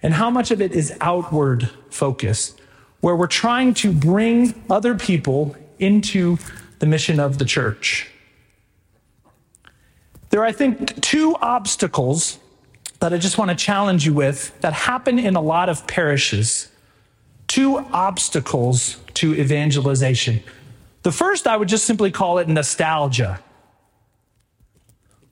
and 0.01 0.13
how 0.13 0.29
much 0.29 0.51
of 0.51 0.61
it 0.61 0.71
is 0.71 0.95
outward 1.01 1.69
focused, 1.89 2.59
where 3.01 3.15
we're 3.15 3.27
trying 3.27 3.73
to 3.75 3.91
bring 3.91 4.59
other 4.69 4.95
people 4.95 5.55
into 5.77 6.37
the 6.79 6.87
mission 6.87 7.19
of 7.19 7.37
the 7.37 7.45
church? 7.45 8.09
There 10.29 10.41
are, 10.41 10.45
I 10.45 10.51
think, 10.51 11.01
two 11.01 11.35
obstacles 11.41 12.39
that 12.99 13.13
I 13.13 13.17
just 13.17 13.37
want 13.37 13.49
to 13.49 13.55
challenge 13.55 14.05
you 14.05 14.13
with 14.13 14.59
that 14.61 14.73
happen 14.73 15.19
in 15.19 15.35
a 15.35 15.41
lot 15.41 15.69
of 15.69 15.87
parishes. 15.87 16.69
Two 17.47 17.77
obstacles 17.93 18.97
to 19.15 19.33
evangelization. 19.35 20.41
The 21.03 21.11
first, 21.11 21.47
I 21.47 21.55
would 21.55 21.69
just 21.69 21.85
simply 21.85 22.11
call 22.11 22.39
it 22.39 22.47
nostalgia. 22.47 23.39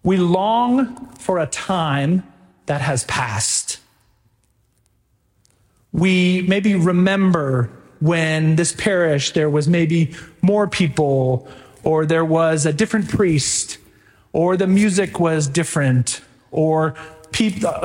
We 0.03 0.17
long 0.17 1.07
for 1.15 1.39
a 1.39 1.47
time 1.47 2.23
that 2.67 2.81
has 2.81 3.03
passed. 3.05 3.79
We 5.91 6.43
maybe 6.43 6.75
remember 6.75 7.69
when 7.99 8.55
this 8.55 8.71
parish 8.71 9.31
there 9.31 9.49
was 9.49 9.67
maybe 9.67 10.13
more 10.41 10.67
people, 10.67 11.47
or 11.83 12.05
there 12.05 12.25
was 12.25 12.65
a 12.65 12.73
different 12.73 13.09
priest, 13.09 13.77
or 14.35 14.57
the 14.57 14.67
music 14.67 15.17
was 15.17 15.47
different, 15.47 16.19
or 16.51 16.93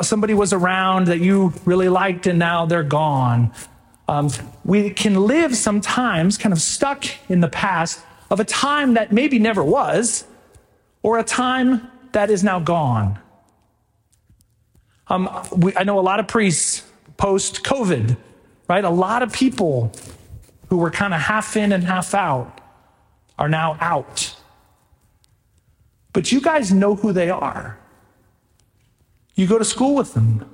somebody 0.01 0.33
was 0.33 0.51
around 0.51 1.07
that 1.07 1.21
you 1.21 1.53
really 1.63 1.87
liked 1.87 2.27
and 2.27 2.37
now 2.37 2.65
they're 2.65 2.83
gone. 2.83 3.53
Um, 4.09 4.29
we 4.65 4.89
can 4.89 5.15
live 5.15 5.55
sometimes 5.55 6.37
kind 6.37 6.51
of 6.51 6.61
stuck 6.61 7.05
in 7.29 7.39
the 7.39 7.47
past 7.47 8.01
of 8.29 8.41
a 8.41 8.43
time 8.43 8.95
that 8.95 9.13
maybe 9.13 9.39
never 9.39 9.63
was, 9.63 10.25
or 11.03 11.19
a 11.19 11.23
time 11.23 11.89
that 12.11 12.29
is 12.29 12.43
now 12.43 12.59
gone. 12.59 13.17
Um, 15.07 15.29
we, 15.55 15.73
I 15.77 15.83
know 15.83 15.99
a 15.99 16.01
lot 16.11 16.19
of 16.19 16.27
priests 16.27 16.83
post 17.15 17.63
COVID, 17.63 18.17
right? 18.67 18.83
A 18.83 18.89
lot 18.89 19.23
of 19.23 19.31
people 19.31 19.93
who 20.67 20.75
were 20.75 20.91
kind 20.91 21.13
of 21.13 21.21
half 21.21 21.55
in 21.55 21.71
and 21.71 21.85
half 21.85 22.13
out 22.13 22.59
are 23.39 23.47
now 23.47 23.77
out. 23.79 24.35
But 26.13 26.31
you 26.31 26.41
guys 26.41 26.71
know 26.71 26.95
who 26.95 27.13
they 27.13 27.29
are. 27.29 27.77
You 29.35 29.47
go 29.47 29.57
to 29.57 29.65
school 29.65 29.95
with 29.95 30.13
them, 30.13 30.49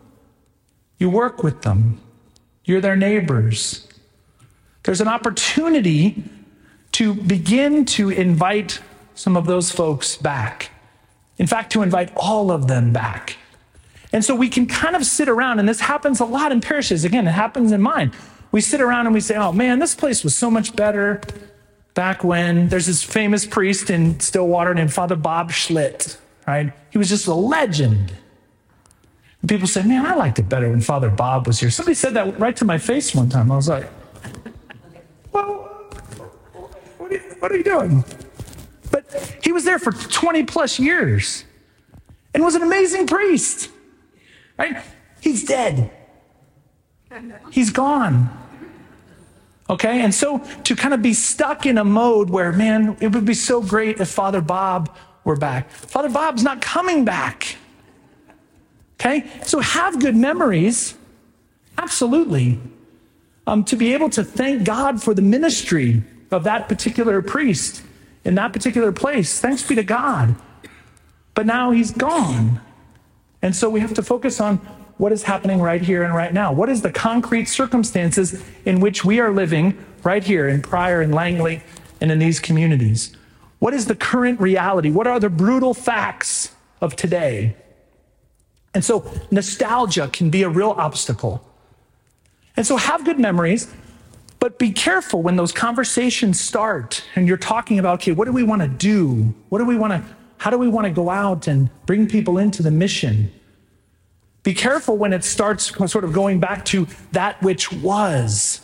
you 0.98 1.10
work 1.10 1.44
with 1.44 1.64
them, 1.64 2.00
you're 2.64 2.82
their 2.82 2.96
neighbors. 2.96 3.88
There's 4.84 5.02
an 5.02 5.08
opportunity 5.08 6.24
to 6.94 7.14
begin 7.14 7.86
to 7.86 8.10
invite 8.10 8.80
some 9.16 9.36
of 9.36 9.46
those 9.46 9.72
folks 9.72 10.16
back. 10.16 10.72
In 11.38 11.48
fact, 11.48 11.72
to 11.74 11.82
invite 11.82 12.12
all 12.16 12.52
of 12.52 12.68
them 12.68 12.94
back. 12.94 13.38
And 14.14 14.24
so 14.24 14.36
we 14.36 14.50
can 14.50 14.66
kind 14.68 14.96
of 14.96 15.06
sit 15.06 15.28
around, 15.28 15.60
and 15.60 15.68
this 15.68 15.82
happens 15.82 16.20
a 16.20 16.26
lot 16.26 16.52
in 16.52 16.62
parishes. 16.62 17.04
Again, 17.04 17.28
it 17.28 17.32
happens 17.32 17.72
in 17.72 17.82
mine. 17.82 18.14
We 18.52 18.62
sit 18.62 18.80
around 18.80 19.06
and 19.06 19.14
we 19.14 19.22
say, 19.22 19.36
oh 19.36 19.52
man, 19.52 19.80
this 19.80 19.96
place 19.96 20.24
was 20.24 20.36
so 20.36 20.50
much 20.50 20.76
better 20.76 21.22
back 21.98 22.24
when 22.24 22.70
there's 22.70 22.86
this 22.86 23.02
famous 23.02 23.44
priest 23.44 23.90
in 23.90 24.20
Stillwater 24.20 24.72
named 24.76 24.94
Father 24.94 25.16
Bob 25.16 25.50
Schlitt, 25.52 26.18
right? 26.46 26.72
He 26.92 27.00
was 27.00 27.10
just 27.10 27.26
a 27.26 27.34
legend. 27.34 28.14
And 29.42 29.50
people 29.50 29.68
said, 29.68 29.88
man, 29.88 30.06
I 30.06 30.14
liked 30.14 30.38
it 30.38 30.48
better 30.48 30.70
when 30.70 30.80
Father 30.80 31.10
Bob 31.10 31.48
was 31.48 31.60
here. 31.60 31.72
Somebody 31.72 31.96
said 31.96 32.14
that 32.14 32.40
right 32.40 32.56
to 32.58 32.66
my 32.66 32.78
face 32.78 33.16
one 33.16 33.30
time. 33.30 33.52
I 33.52 33.56
was 33.56 33.68
like, 33.68 33.90
well, 35.32 35.56
what 37.00 37.12
are 37.12 37.16
you, 37.16 37.36
what 37.40 37.52
are 37.52 37.58
you 37.58 37.64
doing? 37.64 38.06
But 38.92 39.40
he 39.42 39.52
was 39.52 39.66
there 39.66 39.80
for 39.80 39.92
20 39.92 40.44
plus 40.44 40.78
years 40.78 41.46
and 42.36 42.44
was 42.44 42.54
an 42.54 42.62
amazing 42.62 43.08
priest, 43.08 43.72
right? 44.60 44.84
He's 45.20 45.44
dead. 45.44 45.90
He's 47.50 47.72
gone. 47.72 48.30
Okay? 49.70 50.02
And 50.02 50.14
so 50.14 50.40
to 50.64 50.76
kind 50.76 50.94
of 50.94 51.02
be 51.02 51.14
stuck 51.14 51.66
in 51.66 51.78
a 51.78 51.84
mode 51.84 52.30
where, 52.30 52.52
man, 52.52 52.98
it 53.02 53.14
would 53.14 53.26
be 53.26 53.34
so 53.34 53.62
great 53.62 54.00
if 54.00 54.08
Father 54.08 54.42
Bob 54.42 54.96
were 55.24 55.36
back. 55.36 55.70
Father 55.70 56.10
Bob's 56.10 56.44
not 56.44 56.62
coming 56.62 57.06
back. 57.06 57.58
Okay? 59.00 59.30
So 59.44 59.60
have 59.60 60.00
good 60.00 60.16
memories. 60.16 60.96
Absolutely. 61.78 62.60
um, 63.48 63.64
to 63.64 63.76
be 63.78 63.94
able 63.94 64.10
to 64.12 64.24
thank 64.24 64.66
God 64.66 65.02
for 65.02 65.14
the 65.14 65.22
ministry 65.22 66.04
of 66.32 66.44
that 66.44 66.68
particular 66.68 67.22
priest 67.22 67.82
in 68.26 68.36
that 68.36 68.52
particular 68.52 68.92
place. 68.92 69.40
Thanks 69.40 69.64
be 69.64 69.74
to 69.76 69.84
God. 69.84 70.36
But 71.34 71.46
now 71.46 71.72
he's 71.72 71.92
gone. 71.92 72.60
And 73.42 73.56
so 73.56 73.70
we 73.70 73.80
have 73.80 73.94
to 73.94 74.04
focus 74.04 74.42
on 74.42 74.60
what 74.98 75.12
is 75.12 75.24
happening 75.24 75.62
right 75.62 75.82
here 75.82 76.04
and 76.04 76.14
right 76.14 76.34
now. 76.34 76.52
What 76.52 76.70
is 76.70 76.82
the 76.82 76.92
concrete 76.92 77.46
circumstances 77.46 78.44
in 78.66 78.80
which 78.80 79.06
we 79.06 79.20
are 79.20 79.32
living 79.32 79.78
right 80.04 80.24
here 80.24 80.48
in 80.48 80.62
Pryor 80.62 81.02
and 81.02 81.14
Langley 81.14 81.62
and 82.02 82.12
in 82.12 82.20
these 82.20 82.40
communities? 82.40 83.16
What 83.60 83.74
is 83.74 83.86
the 83.86 83.96
current 83.96 84.40
reality? 84.40 84.92
What 84.92 85.08
are 85.08 85.20
the 85.20 85.30
brutal 85.30 85.74
facts 85.74 86.56
of 86.82 86.96
today? 86.96 87.56
And 88.74 88.84
so 88.84 89.12
nostalgia 89.32 90.08
can 90.10 90.30
be 90.30 90.44
a 90.44 90.50
real 90.50 90.72
obstacle. 90.72 91.44
And 92.56 92.66
so 92.66 92.78
have 92.78 93.06
good 93.06 93.20
memories, 93.20 93.72
but 94.40 94.60
be 94.60 94.72
careful 94.72 95.22
when 95.22 95.36
those 95.36 95.52
conversations 95.52 96.40
start 96.40 97.04
and 97.16 97.28
you're 97.28 97.38
talking 97.38 97.80
about, 97.80 97.96
okay, 97.96 98.12
what 98.12 98.26
do 98.26 98.32
we 98.32 98.44
want 98.44 98.62
to 98.62 98.68
do? 98.68 99.34
What 99.50 99.60
do 99.60 99.66
we 99.66 99.78
want 99.78 99.94
to, 99.94 100.04
how 100.38 100.50
do 100.50 100.58
we 100.58 100.68
want 100.68 100.86
to 100.86 100.92
go 100.92 101.10
out 101.10 101.48
and 101.48 101.70
bring 101.86 102.08
people 102.08 102.38
into 102.38 102.62
the 102.62 102.72
mission? 102.72 103.32
Be 104.48 104.54
careful 104.54 104.96
when 104.96 105.12
it 105.12 105.26
starts 105.26 105.76
sort 105.92 106.06
of 106.06 106.14
going 106.14 106.40
back 106.40 106.64
to 106.68 106.88
that 107.12 107.44
which 107.44 107.70
was, 107.70 108.62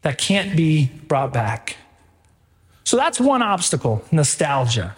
that 0.00 0.16
can't 0.16 0.56
be 0.56 0.86
brought 1.08 1.30
back. 1.30 1.76
So 2.82 2.96
that's 2.96 3.20
one 3.20 3.42
obstacle 3.42 4.02
nostalgia. 4.10 4.96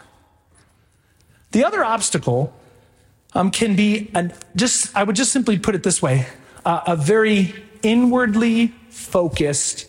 The 1.51 1.65
other 1.65 1.83
obstacle 1.83 2.55
um, 3.33 3.51
can 3.51 3.75
be 3.75 4.13
an, 4.15 4.33
just, 4.55 4.97
I 4.97 5.03
would 5.03 5.17
just 5.17 5.33
simply 5.33 5.59
put 5.59 5.75
it 5.75 5.83
this 5.83 6.01
way 6.01 6.29
uh, 6.65 6.83
a 6.87 6.95
very 6.95 7.53
inwardly 7.83 8.69
focused 8.91 9.87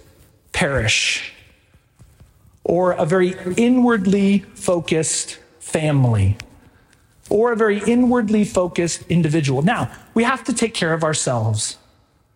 parish 0.51 1.31
or 2.63 2.93
a 2.93 3.05
very 3.05 3.35
inwardly 3.55 4.39
focused 4.55 5.37
family 5.59 6.37
or 7.29 7.51
a 7.51 7.55
very 7.55 7.79
inwardly 7.88 8.43
focused 8.43 9.03
individual. 9.09 9.61
Now, 9.61 9.91
we 10.13 10.23
have 10.23 10.43
to 10.45 10.53
take 10.53 10.73
care 10.73 10.93
of 10.93 11.03
ourselves, 11.03 11.77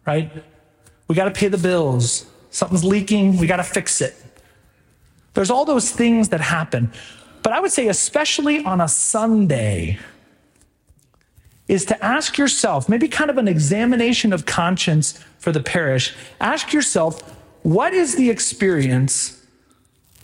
right? 0.06 0.32
We 1.08 1.16
got 1.16 1.26
to 1.26 1.32
pay 1.32 1.48
the 1.48 1.58
bills. 1.58 2.26
Something's 2.50 2.84
leaking, 2.84 3.38
we 3.38 3.48
got 3.48 3.58
to 3.58 3.64
fix 3.64 4.02
it. 4.02 4.16
There's 5.36 5.52
all 5.52 5.66
those 5.66 5.92
things 5.92 6.30
that 6.30 6.42
happen. 6.42 6.92
But 7.44 7.54
I 7.54 7.60
would 7.60 7.72
say, 7.72 7.88
especially 7.88 8.64
on 8.66 8.82
a 8.82 8.88
Sunday, 8.88 10.00
is 11.68 11.86
to 11.86 12.04
ask 12.04 12.38
yourself, 12.38 12.90
maybe 12.90 13.08
kind 13.08 13.30
of 13.30 13.38
an 13.38 13.48
examination 13.48 14.34
of 14.34 14.46
conscience 14.46 15.24
for 15.38 15.52
the 15.52 15.62
parish. 15.62 16.16
Ask 16.42 16.74
yourself, 16.74 17.22
what 17.62 17.94
is 17.94 18.16
the 18.16 18.30
experience 18.30 19.46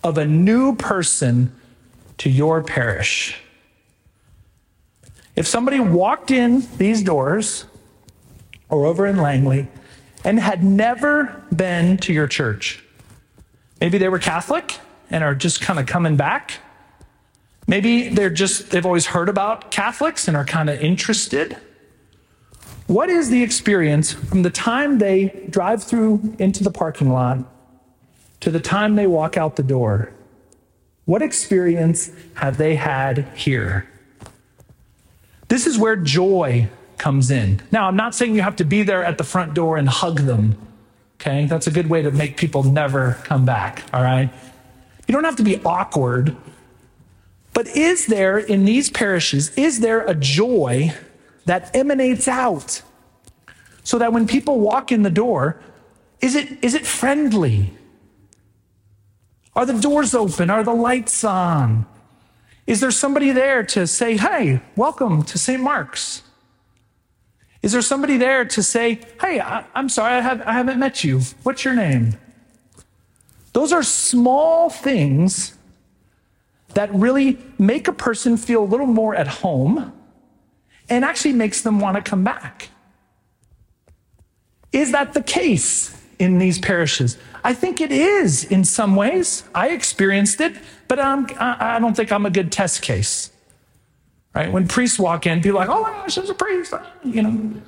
of 0.02 0.18
a 0.18 0.26
new 0.26 0.74
person 0.74 1.54
to 2.18 2.28
your 2.28 2.62
parish? 2.62 3.38
If 5.36 5.46
somebody 5.46 5.78
walked 5.78 6.30
in 6.30 6.66
these 6.78 7.02
doors 7.02 7.66
or 8.70 8.86
over 8.86 9.06
in 9.06 9.18
Langley 9.18 9.68
and 10.24 10.40
had 10.40 10.64
never 10.64 11.44
been 11.54 11.98
to 11.98 12.12
your 12.12 12.26
church, 12.26 12.82
maybe 13.78 13.98
they 13.98 14.08
were 14.08 14.18
Catholic 14.18 14.78
and 15.10 15.22
are 15.22 15.34
just 15.34 15.60
kind 15.60 15.78
of 15.78 15.86
coming 15.86 16.16
back. 16.16 16.52
Maybe 17.66 18.08
they're 18.08 18.30
just, 18.30 18.70
they've 18.70 18.86
always 18.86 19.06
heard 19.06 19.28
about 19.28 19.70
Catholics 19.70 20.26
and 20.26 20.36
are 20.36 20.44
kind 20.44 20.70
of 20.70 20.80
interested. 20.80 21.58
What 22.86 23.10
is 23.10 23.28
the 23.28 23.42
experience 23.42 24.12
from 24.12 24.42
the 24.42 24.50
time 24.50 24.98
they 24.98 25.46
drive 25.50 25.82
through 25.82 26.34
into 26.38 26.64
the 26.64 26.70
parking 26.70 27.10
lot 27.10 27.40
to 28.40 28.50
the 28.50 28.60
time 28.60 28.94
they 28.94 29.06
walk 29.06 29.36
out 29.36 29.56
the 29.56 29.62
door? 29.62 30.12
What 31.04 31.20
experience 31.20 32.10
have 32.34 32.56
they 32.56 32.76
had 32.76 33.28
here? 33.34 33.88
This 35.48 35.66
is 35.66 35.78
where 35.78 35.96
joy 35.96 36.68
comes 36.98 37.30
in. 37.30 37.62
Now, 37.70 37.88
I'm 37.88 37.96
not 37.96 38.14
saying 38.14 38.34
you 38.34 38.42
have 38.42 38.56
to 38.56 38.64
be 38.64 38.82
there 38.82 39.04
at 39.04 39.18
the 39.18 39.24
front 39.24 39.54
door 39.54 39.76
and 39.76 39.88
hug 39.88 40.20
them. 40.20 40.58
Okay? 41.20 41.46
That's 41.46 41.66
a 41.66 41.70
good 41.70 41.88
way 41.88 42.02
to 42.02 42.10
make 42.10 42.36
people 42.36 42.62
never 42.62 43.18
come 43.24 43.44
back. 43.44 43.84
All 43.92 44.02
right? 44.02 44.30
You 45.06 45.14
don't 45.14 45.24
have 45.24 45.36
to 45.36 45.42
be 45.42 45.62
awkward. 45.64 46.36
But 47.52 47.68
is 47.68 48.06
there 48.06 48.38
in 48.38 48.64
these 48.64 48.90
parishes, 48.90 49.56
is 49.56 49.80
there 49.80 50.04
a 50.04 50.14
joy 50.14 50.92
that 51.46 51.74
emanates 51.74 52.28
out 52.28 52.82
so 53.82 53.98
that 53.98 54.12
when 54.12 54.26
people 54.26 54.60
walk 54.60 54.90
in 54.90 55.02
the 55.02 55.10
door, 55.10 55.60
is 56.20 56.34
it, 56.34 56.58
is 56.62 56.74
it 56.74 56.86
friendly? 56.86 57.72
Are 59.54 59.64
the 59.64 59.78
doors 59.80 60.14
open? 60.14 60.50
Are 60.50 60.64
the 60.64 60.74
lights 60.74 61.24
on? 61.24 61.86
Is 62.66 62.80
there 62.80 62.90
somebody 62.90 63.30
there 63.30 63.62
to 63.62 63.86
say, 63.86 64.16
hey, 64.16 64.60
welcome 64.74 65.22
to 65.24 65.38
St. 65.38 65.62
Mark's? 65.62 66.22
Is 67.62 67.72
there 67.72 67.82
somebody 67.82 68.16
there 68.16 68.44
to 68.44 68.62
say, 68.62 69.00
hey, 69.20 69.40
I, 69.40 69.64
am 69.74 69.88
sorry, 69.88 70.14
I, 70.14 70.20
have, 70.20 70.42
I 70.42 70.52
haven't 70.52 70.78
met 70.78 71.04
you. 71.04 71.20
What's 71.42 71.64
your 71.64 71.74
name? 71.74 72.16
Those 73.52 73.72
are 73.72 73.82
small 73.82 74.68
things 74.68 75.56
that 76.74 76.92
really 76.92 77.38
make 77.58 77.88
a 77.88 77.92
person 77.92 78.36
feel 78.36 78.62
a 78.62 78.66
little 78.66 78.86
more 78.86 79.14
at 79.14 79.28
home 79.28 79.92
and 80.88 81.04
actually 81.04 81.32
makes 81.32 81.62
them 81.62 81.80
want 81.80 81.96
to 81.96 82.02
come 82.02 82.22
back. 82.22 82.68
Is 84.72 84.92
that 84.92 85.14
the 85.14 85.22
case 85.22 85.95
in 86.18 86.38
these 86.38 86.58
parishes? 86.58 87.18
I 87.44 87.54
think 87.54 87.80
it 87.80 87.92
is 87.92 88.44
in 88.44 88.64
some 88.64 88.96
ways. 88.96 89.44
I 89.54 89.68
experienced 89.68 90.40
it, 90.40 90.56
but 90.88 90.98
I'm, 90.98 91.26
I 91.38 91.78
don't 91.78 91.96
think 91.96 92.10
I'm 92.12 92.26
a 92.26 92.30
good 92.30 92.50
test 92.50 92.82
case. 92.82 93.30
Right? 94.34 94.52
When 94.52 94.68
priests 94.68 94.98
walk 94.98 95.26
in, 95.26 95.40
people 95.40 95.58
are 95.58 95.66
like, 95.66 95.74
oh 95.74 95.82
my 95.82 95.90
gosh, 95.90 96.16
there's 96.16 96.30
a 96.30 96.34
priest. 96.34 96.74
You 97.04 97.22
know. 97.22 97.62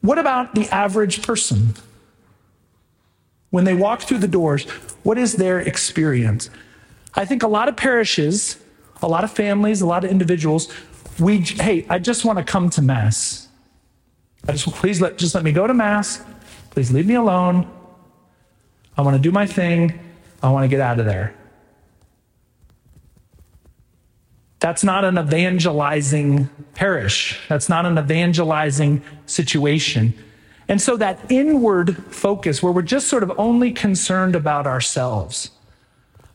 What 0.00 0.18
about 0.18 0.54
the 0.54 0.68
average 0.74 1.22
person? 1.22 1.74
When 3.50 3.64
they 3.64 3.74
walk 3.74 4.02
through 4.02 4.18
the 4.18 4.28
doors, 4.28 4.64
what 5.02 5.18
is 5.18 5.34
their 5.34 5.60
experience? 5.60 6.50
I 7.14 7.24
think 7.24 7.42
a 7.42 7.48
lot 7.48 7.68
of 7.68 7.76
parishes, 7.76 8.58
a 9.00 9.08
lot 9.08 9.24
of 9.24 9.30
families, 9.30 9.80
a 9.80 9.86
lot 9.86 10.04
of 10.04 10.10
individuals, 10.10 10.72
we, 11.18 11.38
hey, 11.38 11.86
I 11.88 11.98
just 11.98 12.24
want 12.24 12.38
to 12.38 12.44
come 12.44 12.70
to 12.70 12.82
Mass. 12.82 13.48
I 14.46 14.52
just, 14.52 14.66
please 14.66 15.00
let, 15.00 15.18
just 15.18 15.34
let 15.34 15.44
me 15.44 15.52
go 15.52 15.66
to 15.66 15.74
Mass. 15.74 16.22
Please 16.78 16.92
leave 16.92 17.08
me 17.08 17.16
alone. 17.16 17.68
I 18.96 19.02
want 19.02 19.16
to 19.16 19.20
do 19.20 19.32
my 19.32 19.46
thing. 19.46 19.98
I 20.40 20.52
want 20.52 20.62
to 20.62 20.68
get 20.68 20.78
out 20.78 21.00
of 21.00 21.06
there. 21.06 21.34
That's 24.60 24.84
not 24.84 25.04
an 25.04 25.18
evangelizing 25.18 26.48
parish. 26.74 27.36
That's 27.48 27.68
not 27.68 27.84
an 27.84 27.98
evangelizing 27.98 29.02
situation. 29.26 30.14
And 30.68 30.80
so 30.80 30.96
that 30.98 31.18
inward 31.28 31.96
focus, 32.14 32.62
where 32.62 32.72
we're 32.72 32.82
just 32.82 33.08
sort 33.08 33.24
of 33.24 33.32
only 33.40 33.72
concerned 33.72 34.36
about 34.36 34.64
ourselves. 34.68 35.50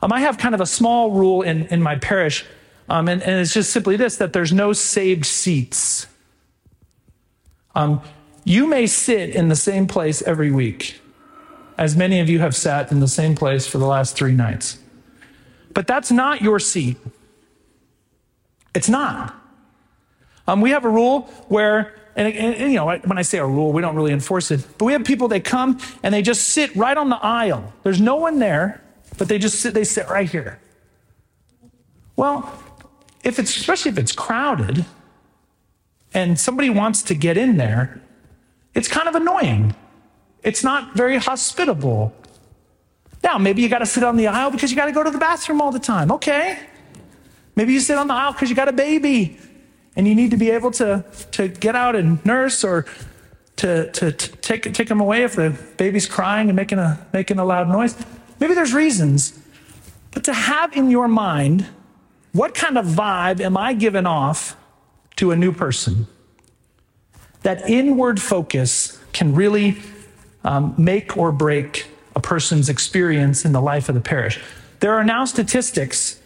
Um, 0.01 0.11
I 0.11 0.19
have 0.19 0.37
kind 0.37 0.53
of 0.53 0.59
a 0.59 0.65
small 0.65 1.11
rule 1.11 1.41
in, 1.41 1.67
in 1.67 1.81
my 1.81 1.95
parish, 1.95 2.45
um, 2.89 3.07
and, 3.07 3.23
and, 3.23 3.39
it's 3.39 3.53
just 3.53 3.71
simply 3.71 3.95
this 3.95 4.17
that 4.17 4.33
there's 4.33 4.51
no 4.51 4.73
saved 4.73 5.25
seats. 5.25 6.05
Um, 7.75 8.01
you 8.43 8.67
may 8.67 8.87
sit 8.87 9.29
in 9.31 9.49
the 9.49 9.55
same 9.55 9.87
place 9.87 10.21
every 10.21 10.51
week 10.51 10.99
as 11.77 11.95
many 11.95 12.19
of 12.19 12.29
you 12.29 12.39
have 12.39 12.55
sat 12.55 12.91
in 12.91 12.99
the 12.99 13.07
same 13.07 13.35
place 13.35 13.65
for 13.65 13.77
the 13.77 13.85
last 13.85 14.15
three 14.15 14.33
nights. 14.33 14.77
But 15.73 15.87
that's 15.87 16.11
not 16.11 16.41
your 16.41 16.59
seat. 16.59 16.97
It's 18.75 18.89
not. 18.89 19.35
Um, 20.47 20.61
we 20.61 20.71
have 20.71 20.85
a 20.85 20.89
rule 20.89 21.21
where, 21.47 21.95
and, 22.15 22.27
and, 22.27 22.55
and, 22.55 22.71
you 22.71 22.77
know, 22.77 22.85
when 22.85 23.17
I 23.17 23.21
say 23.21 23.39
a 23.39 23.45
rule, 23.45 23.71
we 23.71 23.81
don't 23.81 23.95
really 23.95 24.11
enforce 24.11 24.51
it, 24.51 24.65
but 24.77 24.85
we 24.85 24.93
have 24.93 25.03
people, 25.03 25.27
they 25.27 25.39
come 25.39 25.79
and 26.03 26.13
they 26.13 26.21
just 26.21 26.49
sit 26.49 26.75
right 26.75 26.97
on 26.97 27.09
the 27.09 27.17
aisle. 27.17 27.73
There's 27.83 28.01
no 28.01 28.17
one 28.17 28.39
there, 28.39 28.83
but 29.17 29.27
they 29.29 29.39
just 29.39 29.59
sit, 29.59 29.73
they 29.73 29.83
sit 29.83 30.07
right 30.09 30.29
here. 30.29 30.59
Well, 32.15 32.53
if 33.23 33.39
it's, 33.39 33.55
especially 33.55 33.89
if 33.89 33.97
it's 33.97 34.11
crowded 34.11 34.85
and 36.13 36.39
somebody 36.39 36.69
wants 36.69 37.01
to 37.03 37.15
get 37.15 37.37
in 37.37 37.57
there, 37.57 38.02
it's 38.73 38.87
kind 38.87 39.07
of 39.07 39.15
annoying. 39.15 39.75
It's 40.43 40.63
not 40.63 40.95
very 40.95 41.17
hospitable. 41.17 42.13
Now, 43.23 43.37
maybe 43.37 43.61
you 43.61 43.69
got 43.69 43.79
to 43.79 43.85
sit 43.85 44.03
on 44.03 44.17
the 44.17 44.27
aisle 44.27 44.51
because 44.51 44.71
you 44.71 44.75
got 44.75 44.85
to 44.85 44.91
go 44.91 45.03
to 45.03 45.11
the 45.11 45.17
bathroom 45.17 45.61
all 45.61 45.71
the 45.71 45.79
time. 45.79 46.11
Okay. 46.11 46.59
Maybe 47.55 47.73
you 47.73 47.79
sit 47.79 47.97
on 47.97 48.07
the 48.07 48.13
aisle 48.13 48.33
because 48.33 48.49
you 48.49 48.55
got 48.55 48.67
a 48.67 48.73
baby 48.73 49.37
and 49.95 50.07
you 50.07 50.15
need 50.15 50.31
to 50.31 50.37
be 50.37 50.49
able 50.49 50.71
to, 50.71 51.05
to 51.31 51.47
get 51.47 51.75
out 51.75 51.95
and 51.95 52.23
nurse 52.25 52.63
or 52.63 52.85
to, 53.57 53.91
to, 53.91 54.11
to 54.11 54.35
take, 54.37 54.73
take 54.73 54.89
them 54.89 54.99
away 54.99 55.23
if 55.23 55.35
the 55.35 55.51
baby's 55.77 56.07
crying 56.07 56.49
and 56.49 56.55
making 56.55 56.79
a, 56.79 57.05
making 57.13 57.39
a 57.39 57.45
loud 57.45 57.69
noise. 57.69 57.95
Maybe 58.39 58.55
there's 58.55 58.73
reasons. 58.73 59.39
But 60.11 60.23
to 60.25 60.33
have 60.33 60.75
in 60.75 60.89
your 60.89 61.07
mind, 61.07 61.67
what 62.33 62.55
kind 62.55 62.77
of 62.77 62.85
vibe 62.85 63.39
am 63.39 63.55
I 63.55 63.73
giving 63.73 64.05
off 64.05 64.57
to 65.17 65.31
a 65.31 65.35
new 65.35 65.51
person? 65.51 66.07
That 67.43 67.69
inward 67.69 68.21
focus 68.21 68.99
can 69.13 69.35
really 69.35 69.77
um, 70.43 70.73
make 70.77 71.15
or 71.15 71.31
break 71.31 71.87
a 72.15 72.19
person's 72.19 72.69
experience 72.69 73.45
in 73.45 73.51
the 73.51 73.61
life 73.61 73.89
of 73.89 73.95
the 73.95 74.01
parish. 74.01 74.39
There 74.79 74.93
are 74.93 75.03
now 75.03 75.25
statistics 75.25 76.19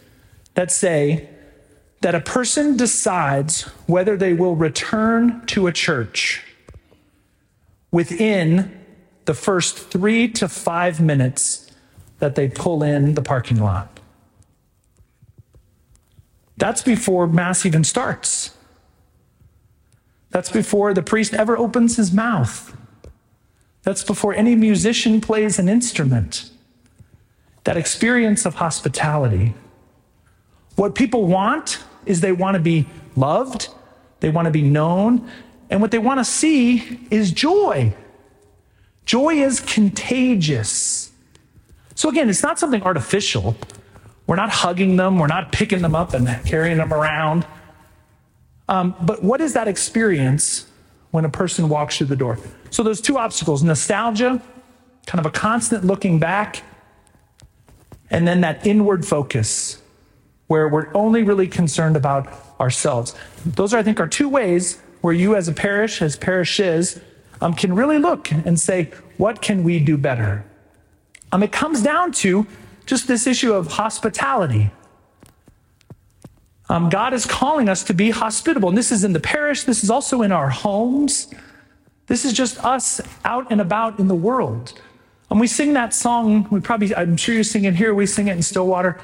that 0.54 0.72
say 0.72 1.28
that 2.00 2.14
a 2.14 2.20
person 2.20 2.76
decides 2.76 3.62
whether 3.86 4.16
they 4.16 4.32
will 4.32 4.56
return 4.56 5.44
to 5.46 5.66
a 5.66 5.72
church 5.72 6.44
within 7.90 8.84
the 9.24 9.34
first 9.34 9.78
three 9.78 10.28
to 10.28 10.48
five 10.48 11.00
minutes 11.00 11.70
that 12.18 12.34
they 12.34 12.48
pull 12.48 12.82
in 12.82 13.14
the 13.14 13.22
parking 13.22 13.60
lot. 13.60 14.00
That's 16.56 16.82
before 16.82 17.26
Mass 17.26 17.64
even 17.64 17.84
starts. 17.84 18.56
That's 20.30 20.50
before 20.50 20.94
the 20.94 21.02
priest 21.02 21.34
ever 21.34 21.56
opens 21.56 21.96
his 21.96 22.12
mouth. 22.12 22.76
That's 23.82 24.04
before 24.04 24.34
any 24.34 24.54
musician 24.54 25.20
plays 25.20 25.58
an 25.58 25.68
instrument. 25.68 26.50
That 27.64 27.76
experience 27.76 28.44
of 28.44 28.56
hospitality. 28.56 29.54
What 30.76 30.94
people 30.94 31.26
want 31.26 31.82
is 32.06 32.20
they 32.20 32.32
want 32.32 32.54
to 32.54 32.60
be 32.60 32.86
loved, 33.16 33.68
they 34.20 34.30
want 34.30 34.46
to 34.46 34.50
be 34.50 34.62
known, 34.62 35.28
and 35.70 35.80
what 35.80 35.90
they 35.90 35.98
want 35.98 36.20
to 36.20 36.24
see 36.24 37.00
is 37.10 37.30
joy. 37.30 37.94
Joy 39.04 39.36
is 39.36 39.60
contagious. 39.60 41.10
So, 41.94 42.08
again, 42.08 42.28
it's 42.28 42.42
not 42.42 42.58
something 42.58 42.82
artificial. 42.82 43.56
We're 44.26 44.36
not 44.36 44.50
hugging 44.50 44.96
them, 44.96 45.18
we're 45.18 45.26
not 45.26 45.52
picking 45.52 45.80
them 45.80 45.94
up 45.94 46.12
and 46.12 46.28
carrying 46.44 46.76
them 46.76 46.92
around. 46.92 47.46
Um, 48.68 48.94
but 49.00 49.22
what 49.22 49.40
is 49.40 49.54
that 49.54 49.68
experience 49.68 50.66
when 51.10 51.24
a 51.24 51.30
person 51.30 51.68
walks 51.68 51.96
through 51.96 52.08
the 52.08 52.16
door? 52.16 52.38
So, 52.70 52.82
those 52.82 53.00
two 53.00 53.18
obstacles 53.18 53.62
nostalgia, 53.62 54.42
kind 55.06 55.20
of 55.20 55.26
a 55.26 55.30
constant 55.30 55.84
looking 55.84 56.18
back, 56.18 56.62
and 58.10 58.26
then 58.26 58.42
that 58.42 58.66
inward 58.66 59.06
focus 59.06 59.80
where 60.48 60.68
we're 60.68 60.92
only 60.94 61.22
really 61.22 61.46
concerned 61.46 61.96
about 61.96 62.26
ourselves. 62.58 63.14
Those 63.44 63.72
are, 63.74 63.78
I 63.78 63.82
think, 63.82 64.00
are 64.00 64.08
two 64.08 64.28
ways 64.28 64.78
where 65.00 65.14
you 65.14 65.36
as 65.36 65.46
a 65.48 65.52
parish, 65.52 66.02
as 66.02 66.16
parishes, 66.16 67.00
um, 67.40 67.54
can 67.54 67.74
really 67.74 67.98
look 67.98 68.30
and 68.32 68.58
say, 68.58 68.90
what 69.16 69.40
can 69.42 69.62
we 69.62 69.78
do 69.78 69.96
better? 69.96 70.44
Um, 71.30 71.42
it 71.42 71.52
comes 71.52 71.82
down 71.82 72.12
to 72.12 72.46
just 72.86 73.06
this 73.06 73.26
issue 73.26 73.52
of 73.52 73.68
hospitality. 73.68 74.70
Um, 76.68 76.88
God 76.88 77.14
is 77.14 77.24
calling 77.24 77.68
us 77.68 77.82
to 77.84 77.94
be 77.94 78.10
hospitable. 78.10 78.68
And 78.68 78.76
this 78.76 78.92
is 78.92 79.04
in 79.04 79.12
the 79.12 79.20
parish, 79.20 79.64
this 79.64 79.82
is 79.82 79.90
also 79.90 80.22
in 80.22 80.32
our 80.32 80.50
homes. 80.50 81.32
This 82.06 82.24
is 82.24 82.32
just 82.32 82.62
us 82.64 83.00
out 83.24 83.46
and 83.50 83.60
about 83.60 83.98
in 83.98 84.08
the 84.08 84.14
world. 84.14 84.80
And 85.30 85.38
we 85.38 85.46
sing 85.46 85.74
that 85.74 85.92
song, 85.92 86.48
we 86.50 86.60
probably, 86.60 86.94
I'm 86.94 87.16
sure 87.16 87.34
you 87.34 87.44
sing 87.44 87.64
it 87.64 87.74
here, 87.74 87.94
we 87.94 88.06
sing 88.06 88.28
it 88.28 88.32
in 88.32 88.42
Stillwater. 88.42 88.98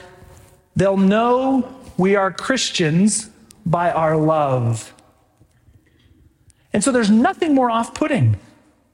They'll 0.74 0.96
know 0.96 1.80
we 1.96 2.16
are 2.16 2.32
Christians 2.32 3.30
by 3.66 3.90
our 3.90 4.16
love. 4.16 4.92
And 6.72 6.82
so 6.82 6.90
there's 6.92 7.10
nothing 7.10 7.54
more 7.54 7.70
off 7.70 7.94
putting 7.94 8.36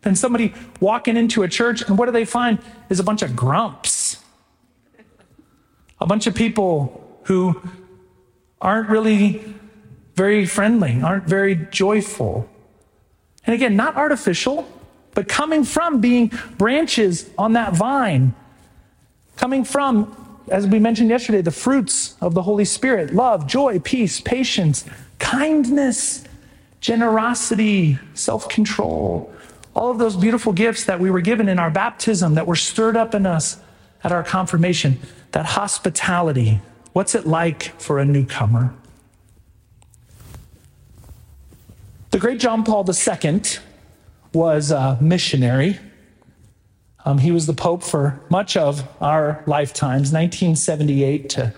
than 0.03 0.15
somebody 0.15 0.55
walking 0.81 1.17
into 1.17 1.43
a 1.43 1.49
church 1.49 1.83
and 1.83 1.97
what 1.99 2.07
do 2.07 2.13
they 2.13 2.25
find 2.25 2.59
is 2.89 3.01
a 3.01 3.05
bunch 3.05 3.23
of 3.23 3.37
grumps. 3.37 4.19
A 6.01 6.07
bunch 6.07 6.27
of 6.27 6.35
people 6.35 7.21
who 7.25 7.61
aren't 8.61 8.89
really 8.89 9.45
very 10.15 10.47
friendly, 10.47 11.01
aren't 11.03 11.25
very 11.25 11.55
joyful. 11.71 12.49
And 13.47 13.55
again, 13.55 13.77
not 13.77 13.97
artificial, 13.97 14.71
but 15.15 15.29
coming 15.29 15.65
from 15.65 16.01
being 16.01 16.33
branches 16.59 17.31
on 17.39 17.55
that 17.55 17.75
vine, 17.75 18.35
coming 19.37 19.65
from 19.65 20.17
as 20.51 20.67
we 20.67 20.81
mentioned 20.81 21.11
yesterday, 21.11 21.43
the 21.43 21.53
fruits 21.53 22.17
of 22.21 22.35
the 22.35 22.43
Holy 22.43 22.65
Spirit 22.65 23.15
love, 23.15 23.47
joy, 23.47 23.79
peace, 23.79 24.21
patience, 24.21 24.85
kindness, 25.19 26.25
generosity, 26.81 27.99
self 28.15 28.49
control. 28.49 29.33
All 29.75 29.93
of 29.93 29.99
those 29.99 30.17
beautiful 30.17 30.53
gifts 30.53 30.85
that 30.85 30.99
we 30.99 31.11
were 31.11 31.21
given 31.21 31.49
in 31.49 31.61
our 31.61 31.71
baptism, 31.71 32.35
that 32.35 32.47
were 32.47 32.57
stirred 32.57 32.97
up 32.97 33.15
in 33.15 33.25
us 33.25 33.59
at 34.03 34.11
our 34.11 34.25
confirmation, 34.25 34.99
that 35.31 35.47
hospitality. 35.47 36.61
What's 36.93 37.15
it 37.15 37.27
like 37.27 37.81
for 37.81 37.99
a 37.99 38.05
newcomer? 38.05 38.75
The 42.11 42.19
great 42.19 42.41
John 42.41 42.65
Paul 42.65 42.85
II 42.89 43.43
was 44.33 44.73
a 44.73 44.99
missionary. 45.01 45.79
Um, 47.05 47.19
he 47.19 47.31
was 47.31 47.47
the 47.47 47.53
Pope 47.53 47.83
for 47.83 48.21
much 48.29 48.57
of 48.57 48.87
our 49.01 49.43
lifetimes, 49.47 50.13
1978 50.13 51.31
to 51.31 51.55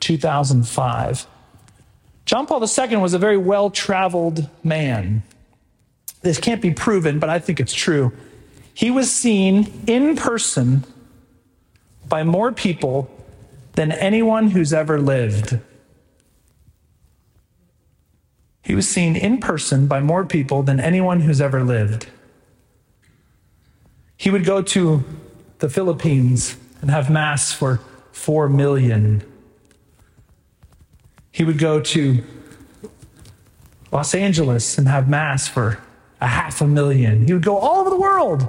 2005. 0.00 1.26
John 2.24 2.46
Paul 2.46 2.62
II 2.62 2.96
was 2.98 3.14
a 3.14 3.18
very 3.18 3.36
well 3.36 3.70
traveled 3.70 4.48
man. 4.62 5.24
This 6.22 6.38
can't 6.38 6.62
be 6.62 6.72
proven, 6.72 7.18
but 7.18 7.28
I 7.28 7.38
think 7.38 7.58
it's 7.58 7.74
true. 7.74 8.12
He 8.74 8.90
was 8.90 9.10
seen 9.10 9.82
in 9.88 10.14
person 10.14 10.84
by 12.08 12.22
more 12.22 12.52
people 12.52 13.10
than 13.78 13.92
anyone 13.92 14.50
who's 14.50 14.72
ever 14.72 15.00
lived. 15.00 15.56
He 18.64 18.74
was 18.74 18.88
seen 18.88 19.14
in 19.14 19.38
person 19.38 19.86
by 19.86 20.00
more 20.00 20.26
people 20.26 20.64
than 20.64 20.80
anyone 20.80 21.20
who's 21.20 21.40
ever 21.40 21.62
lived. 21.62 22.08
He 24.16 24.30
would 24.30 24.44
go 24.44 24.62
to 24.62 25.04
the 25.60 25.68
Philippines 25.68 26.56
and 26.80 26.90
have 26.90 27.08
Mass 27.08 27.52
for 27.52 27.78
four 28.10 28.48
million. 28.48 29.22
He 31.30 31.44
would 31.44 31.58
go 31.58 31.80
to 31.80 32.24
Los 33.92 34.12
Angeles 34.12 34.76
and 34.76 34.88
have 34.88 35.08
Mass 35.08 35.46
for 35.46 35.78
a 36.20 36.26
half 36.26 36.60
a 36.60 36.66
million. 36.66 37.28
He 37.28 37.32
would 37.32 37.44
go 37.44 37.56
all 37.56 37.82
over 37.82 37.90
the 37.90 38.00
world. 38.00 38.48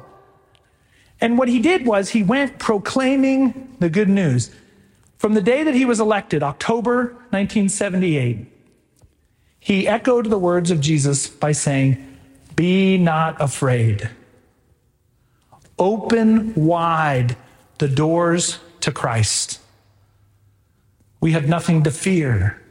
And 1.22 1.38
what 1.38 1.50
he 1.50 1.60
did 1.60 1.86
was 1.86 2.10
he 2.10 2.24
went 2.24 2.58
proclaiming 2.58 3.76
the 3.78 3.90
good 3.92 4.10
news. 4.10 4.50
From 5.20 5.34
the 5.34 5.42
day 5.42 5.64
that 5.64 5.76
he 5.76 5.84
was 5.84 6.00
elected, 6.00 6.44
October 6.44 7.08
1978, 7.32 8.48
he 9.60 9.86
echoed 9.86 10.30
the 10.30 10.40
words 10.40 10.72
of 10.72 10.80
Jesus 10.80 11.28
by 11.28 11.52
saying, 11.52 12.18
Be 12.56 12.98
not 12.98 13.36
afraid. 13.42 14.10
Open 15.78 16.56
wide 16.56 17.36
the 17.80 17.90
doors 17.90 18.60
to 18.80 18.94
Christ. 18.94 19.60
We 21.20 21.34
have 21.34 21.50
nothing 21.50 21.84
to 21.84 21.92
fear. 21.92 22.62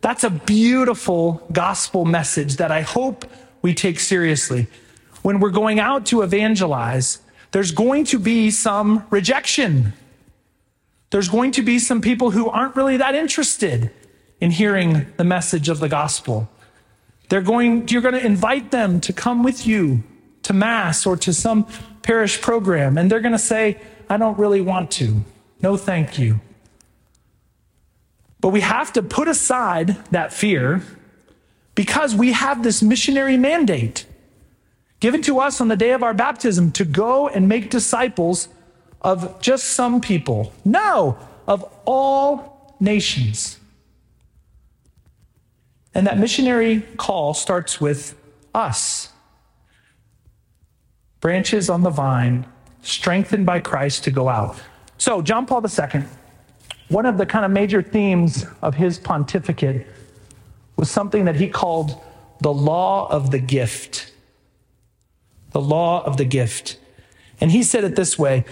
That's 0.00 0.24
a 0.24 0.30
beautiful 0.30 1.46
gospel 1.52 2.04
message 2.04 2.56
that 2.56 2.72
I 2.72 2.80
hope 2.80 3.24
we 3.62 3.72
take 3.72 4.00
seriously. 4.00 4.66
When 5.22 5.38
we're 5.38 5.50
going 5.50 5.78
out 5.78 6.06
to 6.06 6.22
evangelize, 6.22 7.20
there's 7.52 7.70
going 7.70 8.06
to 8.06 8.18
be 8.18 8.50
some 8.50 9.06
rejection. 9.10 9.92
There's 11.10 11.28
going 11.28 11.52
to 11.52 11.62
be 11.62 11.78
some 11.78 12.00
people 12.00 12.30
who 12.30 12.48
aren't 12.48 12.76
really 12.76 12.96
that 12.96 13.14
interested 13.14 13.90
in 14.40 14.52
hearing 14.52 15.06
the 15.16 15.24
message 15.24 15.68
of 15.68 15.80
the 15.80 15.88
gospel. 15.88 16.48
They're 17.28 17.42
going, 17.42 17.88
you're 17.88 18.02
going 18.02 18.14
to 18.14 18.24
invite 18.24 18.70
them 18.70 19.00
to 19.02 19.12
come 19.12 19.42
with 19.42 19.66
you 19.66 20.02
to 20.42 20.52
Mass 20.52 21.06
or 21.06 21.16
to 21.18 21.32
some 21.32 21.66
parish 22.02 22.40
program, 22.40 22.96
and 22.96 23.10
they're 23.10 23.20
going 23.20 23.32
to 23.32 23.38
say, 23.38 23.80
I 24.08 24.16
don't 24.16 24.38
really 24.38 24.60
want 24.60 24.90
to. 24.92 25.24
No, 25.62 25.76
thank 25.76 26.18
you. 26.18 26.40
But 28.40 28.48
we 28.48 28.60
have 28.60 28.92
to 28.94 29.02
put 29.02 29.28
aside 29.28 30.02
that 30.10 30.32
fear 30.32 30.82
because 31.74 32.14
we 32.14 32.32
have 32.32 32.62
this 32.62 32.82
missionary 32.82 33.36
mandate 33.36 34.06
given 34.98 35.22
to 35.22 35.40
us 35.40 35.60
on 35.60 35.68
the 35.68 35.76
day 35.76 35.90
of 35.92 36.02
our 36.02 36.14
baptism 36.14 36.72
to 36.72 36.84
go 36.84 37.28
and 37.28 37.48
make 37.48 37.70
disciples 37.70 38.48
of 39.02 39.40
just 39.40 39.64
some 39.64 40.00
people. 40.00 40.52
No, 40.64 41.18
of 41.46 41.64
all 41.84 42.74
nations. 42.80 43.58
And 45.94 46.06
that 46.06 46.18
missionary 46.18 46.82
call 46.96 47.34
starts 47.34 47.80
with 47.80 48.14
us 48.54 49.08
branches 51.20 51.68
on 51.68 51.82
the 51.82 51.90
vine, 51.90 52.46
strengthened 52.82 53.46
by 53.46 53.60
Christ 53.60 54.04
to 54.04 54.10
go 54.10 54.28
out. 54.28 54.56
So, 54.98 55.22
John 55.22 55.46
Paul 55.46 55.62
II, 55.64 56.04
one 56.88 57.06
of 57.06 57.18
the 57.18 57.26
kind 57.26 57.44
of 57.44 57.50
major 57.50 57.82
themes 57.82 58.46
of 58.62 58.74
his 58.74 58.98
pontificate 58.98 59.86
was 60.76 60.90
something 60.90 61.26
that 61.26 61.36
he 61.36 61.48
called 61.48 62.00
the 62.40 62.52
law 62.52 63.06
of 63.10 63.30
the 63.30 63.38
gift. 63.38 64.12
The 65.52 65.60
law 65.60 66.02
of 66.04 66.16
the 66.16 66.24
gift. 66.24 66.78
And 67.40 67.50
he 67.50 67.62
said 67.62 67.84
it 67.84 67.96
this 67.96 68.18
way 68.18 68.44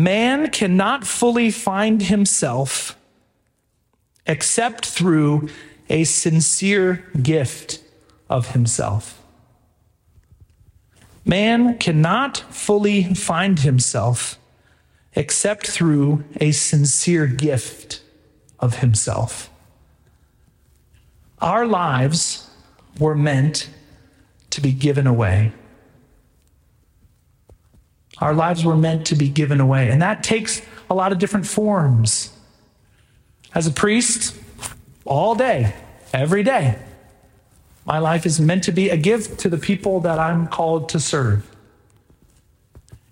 Man 0.00 0.48
cannot 0.48 1.06
fully 1.06 1.50
find 1.50 2.00
himself 2.00 2.96
except 4.24 4.86
through 4.86 5.50
a 5.90 6.04
sincere 6.04 7.04
gift 7.20 7.84
of 8.30 8.52
himself. 8.52 9.20
Man 11.26 11.76
cannot 11.76 12.38
fully 12.38 13.12
find 13.12 13.58
himself 13.58 14.38
except 15.12 15.66
through 15.66 16.24
a 16.40 16.52
sincere 16.52 17.26
gift 17.26 18.00
of 18.58 18.78
himself. 18.78 19.50
Our 21.42 21.66
lives 21.66 22.48
were 22.98 23.14
meant 23.14 23.68
to 24.48 24.62
be 24.62 24.72
given 24.72 25.06
away. 25.06 25.52
Our 28.20 28.34
lives 28.34 28.64
were 28.64 28.76
meant 28.76 29.06
to 29.06 29.14
be 29.14 29.28
given 29.28 29.60
away. 29.60 29.90
And 29.90 30.02
that 30.02 30.22
takes 30.22 30.62
a 30.88 30.94
lot 30.94 31.12
of 31.12 31.18
different 31.18 31.46
forms. 31.46 32.32
As 33.54 33.66
a 33.66 33.70
priest, 33.70 34.36
all 35.04 35.34
day, 35.34 35.74
every 36.12 36.42
day, 36.42 36.78
my 37.86 37.98
life 37.98 38.26
is 38.26 38.38
meant 38.38 38.64
to 38.64 38.72
be 38.72 38.90
a 38.90 38.96
gift 38.96 39.40
to 39.40 39.48
the 39.48 39.56
people 39.56 40.00
that 40.00 40.18
I'm 40.18 40.46
called 40.46 40.88
to 40.90 41.00
serve. 41.00 41.48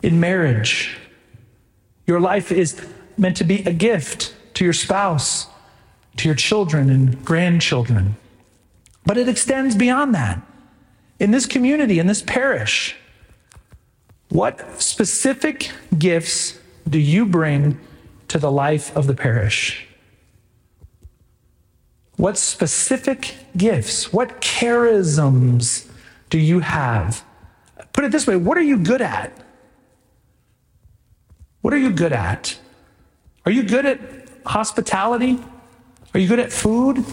In 0.03 0.21
marriage, 0.21 0.97
your 2.07 2.21
life 2.21 2.53
is 2.53 2.81
meant 3.17 3.37
to 3.39 3.45
be 3.45 3.65
a 3.65 3.73
gift 3.73 4.35
to 4.55 4.65
your 4.65 4.73
spouse, 4.73 5.49
to 6.19 6.29
your 6.29 6.35
children 6.35 6.91
and 6.91 7.25
grandchildren. 7.25 8.17
But 9.05 9.17
it 9.17 9.29
extends 9.29 9.75
beyond 9.75 10.15
that. 10.15 10.41
In 11.19 11.31
this 11.31 11.47
community, 11.47 11.99
in 11.99 12.07
this 12.07 12.23
parish, 12.23 12.95
what 14.29 14.81
specific 14.81 15.71
gifts 15.99 16.59
do 16.89 16.99
you 16.99 17.25
bring 17.25 17.79
to 18.29 18.39
the 18.39 18.51
life 18.51 18.95
of 18.97 19.07
the 19.07 19.15
parish? 19.15 19.87
What 22.17 22.37
specific 22.37 23.37
gifts, 23.57 24.13
what 24.13 24.41
charisms 24.41 25.89
do 26.31 26.39
you 26.39 26.61
have? 26.61 27.25
Put 27.93 28.05
it 28.05 28.13
this 28.13 28.27
way 28.27 28.37
what 28.37 28.59
are 28.59 28.63
you 28.63 28.79
good 28.79 29.01
at? 29.01 29.33
What 31.61 31.73
are 31.73 31.79
you 31.79 31.91
good 31.91 32.13
at? 32.13 32.59
Are 33.47 33.53
you 33.53 33.63
good 33.63 33.87
at 33.87 34.01
hospitality? 34.45 35.39
Are 36.15 36.21
you 36.21 36.29
good 36.29 36.39
at 36.39 36.53
food? 36.53 37.05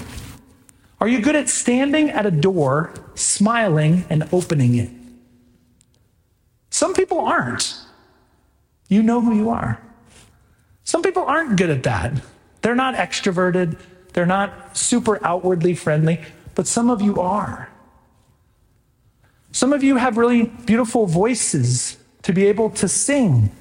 Are 1.00 1.08
you 1.08 1.22
good 1.22 1.36
at 1.36 1.50
standing 1.50 2.10
at 2.10 2.26
a 2.26 2.32
door, 2.32 2.94
smiling, 3.16 4.06
and 4.10 4.28
opening 4.32 4.76
it? 4.76 4.90
Some 6.76 6.94
people 6.94 7.22
aren't. 7.22 7.74
You 8.90 9.02
know 9.02 9.22
who 9.22 9.34
you 9.34 9.50
are. 9.50 9.82
Some 10.84 11.02
people 11.04 11.24
aren't 11.24 11.58
good 11.58 11.70
at 11.70 11.84
that. 11.84 12.22
They're 12.62 12.76
not 12.76 12.96
extroverted, 12.96 13.80
they're 14.12 14.26
not 14.26 14.76
super 14.76 15.26
outwardly 15.26 15.74
friendly, 15.74 16.20
but 16.54 16.68
some 16.68 16.90
of 16.90 17.02
you 17.02 17.22
are. 17.22 17.70
Some 19.54 19.72
of 19.72 19.84
you 19.84 19.96
have 19.96 20.18
really 20.18 20.48
beautiful 20.66 21.06
voices 21.06 21.96
to 22.24 22.34
be 22.34 22.46
able 22.48 22.70
to 22.72 22.90
sing. 22.90 23.52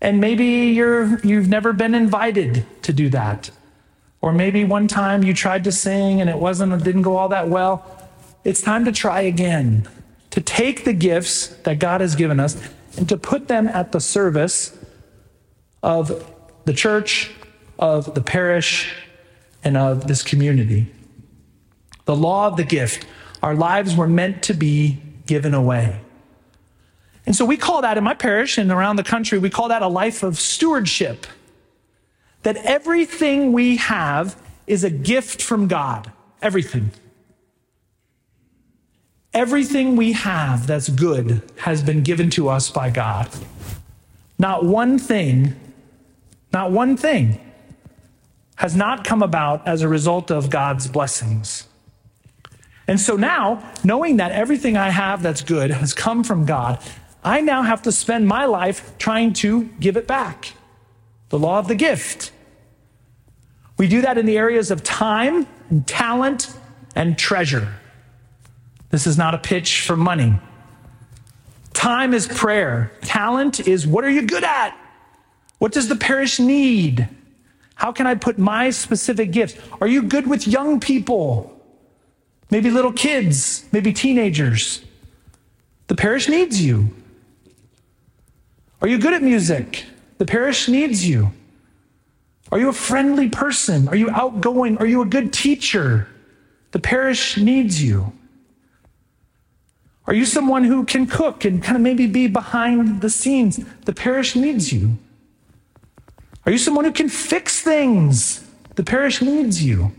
And 0.00 0.18
maybe 0.18 0.46
you're, 0.46 1.20
you've 1.20 1.50
never 1.50 1.74
been 1.74 1.94
invited 1.94 2.64
to 2.84 2.92
do 2.94 3.10
that. 3.10 3.50
Or 4.22 4.32
maybe 4.32 4.64
one 4.64 4.88
time 4.88 5.22
you 5.22 5.34
tried 5.34 5.64
to 5.64 5.72
sing 5.72 6.22
and 6.22 6.30
it 6.30 6.38
wasn't, 6.38 6.72
it 6.72 6.84
didn't 6.84 7.02
go 7.02 7.18
all 7.18 7.28
that 7.28 7.48
well. 7.48 8.08
It's 8.44 8.62
time 8.62 8.86
to 8.86 8.92
try 8.92 9.20
again, 9.20 9.86
to 10.30 10.40
take 10.40 10.84
the 10.84 10.92
gifts 10.92 11.48
that 11.64 11.78
God 11.78 12.00
has 12.00 12.14
given 12.14 12.40
us 12.40 12.56
and 12.96 13.08
to 13.08 13.16
put 13.16 13.48
them 13.48 13.68
at 13.68 13.92
the 13.92 14.00
service 14.00 14.76
of 15.82 16.32
the 16.64 16.72
church, 16.72 17.30
of 17.78 18.14
the 18.14 18.20
parish, 18.20 18.94
and 19.64 19.76
of 19.76 20.06
this 20.06 20.22
community. 20.22 20.86
The 22.04 22.16
law 22.16 22.46
of 22.46 22.56
the 22.56 22.64
gift. 22.64 23.06
Our 23.42 23.54
lives 23.54 23.96
were 23.96 24.08
meant 24.08 24.42
to 24.44 24.54
be 24.54 25.00
given 25.26 25.54
away. 25.54 26.00
And 27.26 27.36
so 27.36 27.44
we 27.44 27.56
call 27.56 27.82
that 27.82 27.96
in 27.98 28.04
my 28.04 28.14
parish 28.14 28.58
and 28.58 28.70
around 28.70 28.96
the 28.96 29.04
country, 29.04 29.38
we 29.38 29.50
call 29.50 29.68
that 29.68 29.82
a 29.82 29.88
life 29.88 30.22
of 30.22 30.38
stewardship 30.38 31.26
that 32.42 32.56
everything 32.56 33.52
we 33.52 33.76
have 33.76 34.40
is 34.66 34.84
a 34.84 34.90
gift 34.90 35.42
from 35.42 35.68
God. 35.68 36.10
Everything. 36.40 36.90
Everything 39.32 39.96
we 39.96 40.12
have 40.12 40.66
that's 40.66 40.88
good 40.88 41.42
has 41.58 41.82
been 41.82 42.02
given 42.02 42.30
to 42.30 42.48
us 42.48 42.70
by 42.70 42.90
God. 42.90 43.28
Not 44.38 44.64
one 44.64 44.98
thing, 44.98 45.54
not 46.52 46.72
one 46.72 46.96
thing 46.96 47.40
has 48.56 48.76
not 48.76 49.04
come 49.04 49.22
about 49.22 49.66
as 49.66 49.80
a 49.80 49.88
result 49.88 50.30
of 50.30 50.50
God's 50.50 50.86
blessings. 50.86 51.66
And 52.86 53.00
so 53.00 53.16
now, 53.16 53.62
knowing 53.84 54.16
that 54.16 54.32
everything 54.32 54.76
I 54.76 54.90
have 54.90 55.22
that's 55.22 55.42
good 55.42 55.70
has 55.70 55.94
come 55.94 56.24
from 56.24 56.44
God, 56.44 56.78
I 57.22 57.40
now 57.40 57.62
have 57.62 57.82
to 57.82 57.92
spend 57.92 58.26
my 58.26 58.46
life 58.46 58.98
trying 58.98 59.32
to 59.34 59.64
give 59.80 59.96
it 59.96 60.06
back 60.06 60.54
the 61.28 61.38
law 61.38 61.58
of 61.58 61.68
the 61.68 61.74
gift. 61.74 62.32
We 63.78 63.86
do 63.86 64.02
that 64.02 64.18
in 64.18 64.26
the 64.26 64.36
areas 64.36 64.70
of 64.70 64.82
time 64.82 65.46
and 65.70 65.86
talent 65.86 66.52
and 66.94 67.16
treasure. 67.16 67.72
This 68.90 69.06
is 69.06 69.16
not 69.16 69.34
a 69.34 69.38
pitch 69.38 69.82
for 69.82 69.96
money. 69.96 70.38
Time 71.72 72.12
is 72.12 72.26
prayer. 72.26 72.92
Talent 73.02 73.66
is 73.66 73.86
what 73.86 74.04
are 74.04 74.10
you 74.10 74.26
good 74.26 74.44
at? 74.44 74.76
What 75.58 75.72
does 75.72 75.88
the 75.88 75.96
parish 75.96 76.38
need? 76.38 77.08
How 77.74 77.92
can 77.92 78.06
I 78.06 78.14
put 78.14 78.38
my 78.38 78.70
specific 78.70 79.30
gifts? 79.30 79.56
Are 79.80 79.86
you 79.86 80.02
good 80.02 80.26
with 80.26 80.46
young 80.46 80.80
people? 80.80 81.56
Maybe 82.50 82.70
little 82.70 82.92
kids, 82.92 83.64
maybe 83.72 83.92
teenagers. 83.92 84.84
The 85.86 85.94
parish 85.94 86.28
needs 86.28 86.62
you. 86.62 86.90
Are 88.82 88.88
you 88.88 88.98
good 88.98 89.14
at 89.14 89.22
music? 89.22 89.84
The 90.18 90.26
parish 90.26 90.68
needs 90.68 91.08
you. 91.08 91.32
Are 92.52 92.58
you 92.58 92.68
a 92.68 92.72
friendly 92.72 93.28
person? 93.28 93.88
Are 93.88 93.96
you 93.96 94.10
outgoing? 94.10 94.78
Are 94.78 94.86
you 94.86 95.02
a 95.02 95.06
good 95.06 95.32
teacher? 95.32 96.08
The 96.72 96.80
parish 96.80 97.36
needs 97.36 97.82
you. 97.82 98.12
Are 100.10 100.14
you 100.14 100.24
someone 100.24 100.64
who 100.64 100.84
can 100.84 101.06
cook 101.06 101.44
and 101.44 101.62
kind 101.62 101.76
of 101.76 101.82
maybe 101.82 102.08
be 102.08 102.26
behind 102.26 103.00
the 103.00 103.08
scenes? 103.08 103.60
The 103.84 103.92
parish 103.92 104.34
needs 104.34 104.72
you. 104.72 104.98
Are 106.44 106.50
you 106.50 106.58
someone 106.58 106.84
who 106.84 106.90
can 106.90 107.08
fix 107.08 107.60
things? 107.60 108.44
The 108.74 108.82
parish 108.82 109.22
needs 109.22 109.62
you. 109.62 109.92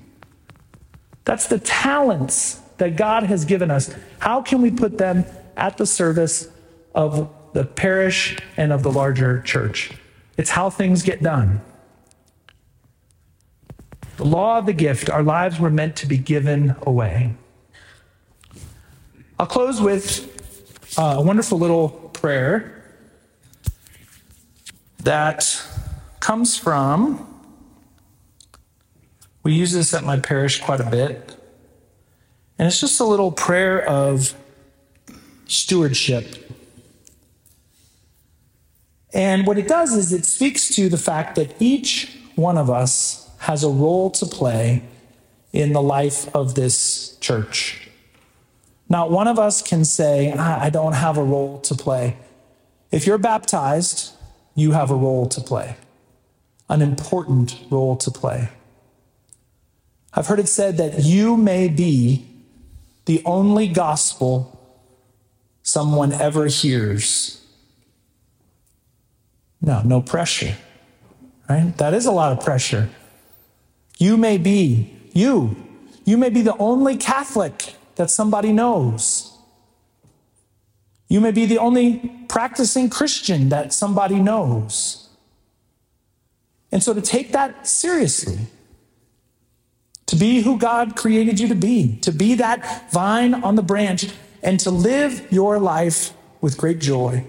That's 1.24 1.48
the 1.48 1.60
talents 1.60 2.60
that 2.76 2.98
God 2.98 3.24
has 3.24 3.46
given 3.46 3.72
us. 3.72 3.96
How 4.20 4.42
can 4.42 4.62
we 4.62 4.70
put 4.70 4.98
them 4.98 5.24
at 5.56 5.78
the 5.78 5.86
service 5.86 6.50
of 6.94 7.34
the 7.54 7.64
parish 7.64 8.38
and 8.58 8.74
of 8.74 8.84
the 8.84 8.92
larger 8.92 9.42
church? 9.44 9.94
It's 10.36 10.50
how 10.50 10.70
things 10.70 11.04
get 11.04 11.24
done. 11.24 11.62
The 14.18 14.26
law 14.26 14.58
of 14.58 14.66
the 14.66 14.74
gift, 14.74 15.10
our 15.10 15.24
lives 15.24 15.58
were 15.58 15.70
meant 15.70 15.96
to 15.98 16.06
be 16.06 16.18
given 16.18 16.76
away. 16.82 17.36
I'll 19.42 19.48
close 19.48 19.82
with 19.82 21.00
uh, 21.00 21.16
a 21.18 21.22
wonderful 21.24 21.58
little 21.58 21.90
prayer 21.90 22.84
that 25.00 25.60
comes 26.20 26.56
from, 26.56 27.28
we 29.42 29.54
use 29.54 29.72
this 29.72 29.96
at 29.96 30.04
my 30.04 30.20
parish 30.20 30.62
quite 30.62 30.80
a 30.80 30.88
bit. 30.88 31.36
And 32.60 32.68
it's 32.68 32.80
just 32.80 33.00
a 33.00 33.04
little 33.04 33.32
prayer 33.32 33.84
of 33.84 34.36
stewardship. 35.48 36.52
And 39.12 39.48
what 39.48 39.58
it 39.58 39.68
does 39.68 39.94
is 39.94 40.14
it 40.14 40.26
speaks 40.26 40.70
to 40.76 40.88
the 40.88 41.00
fact 41.00 41.34
that 41.34 41.60
each 41.60 42.16
one 42.36 42.60
of 42.60 42.70
us 42.70 43.28
has 43.40 43.64
a 43.64 43.70
role 43.70 44.12
to 44.12 44.28
play 44.28 44.84
in 45.52 45.74
the 45.74 45.82
life 45.82 46.30
of 46.36 46.54
this 46.54 47.18
church. 47.22 47.88
Not 48.92 49.10
one 49.10 49.30
of 49.30 49.40
us 49.40 49.62
can 49.62 49.86
say, 49.86 50.34
ah, 50.38 50.60
I 50.62 50.70
don't 50.70 50.92
have 50.92 51.18
a 51.18 51.24
role 51.24 51.62
to 51.62 51.76
play. 51.76 52.18
If 52.92 53.08
you're 53.08 53.18
baptized, 53.18 54.12
you 54.54 54.74
have 54.74 54.92
a 54.92 54.96
role 54.96 55.28
to 55.30 55.40
play, 55.40 55.78
an 56.68 56.82
important 56.82 57.58
role 57.70 57.96
to 57.96 58.12
play. 58.12 58.50
I've 60.14 60.28
heard 60.28 60.40
it 60.40 60.50
said 60.50 60.76
that 60.76 61.06
you 61.06 61.38
may 61.38 61.70
be 61.70 62.28
the 63.06 63.22
only 63.24 63.70
gospel 63.70 64.60
someone 65.64 66.12
ever 66.12 66.48
hears. 66.48 67.46
No, 69.62 69.82
no 69.84 70.02
pressure, 70.02 70.58
right? 71.50 71.78
That 71.78 71.94
is 71.94 72.06
a 72.06 72.12
lot 72.12 72.34
of 72.34 72.44
pressure. 72.44 72.90
You 74.00 74.18
may 74.18 74.38
be, 74.38 74.94
you, 75.14 75.56
you 76.04 76.18
may 76.18 76.30
be 76.30 76.42
the 76.42 76.58
only 76.58 76.98
Catholic 76.98 77.76
that 78.02 78.10
somebody 78.10 78.52
knows. 78.52 79.38
You 81.08 81.22
may 81.22 81.30
be 81.30 81.46
the 81.46 81.60
only 81.60 82.12
practicing 82.28 82.90
Christian 82.90 83.50
that 83.50 83.74
somebody 83.74 84.16
knows. 84.16 85.08
And 86.72 86.82
so 86.82 86.96
to 86.96 87.02
take 87.02 87.32
that 87.34 87.68
seriously, 87.68 88.40
to 90.08 90.16
be 90.16 90.42
who 90.42 90.58
God 90.58 90.96
created 90.96 91.40
you 91.40 91.48
to 91.50 91.56
be, 91.56 91.98
to 91.98 92.12
be 92.12 92.34
that 92.36 92.92
vine 92.92 93.36
on 93.36 93.56
the 93.56 93.62
branch, 93.62 94.08
and 94.42 94.60
to 94.62 94.72
live 94.72 95.32
your 95.32 95.60
life 95.60 96.12
with 96.42 96.58
great 96.58 96.80
joy. 96.80 97.24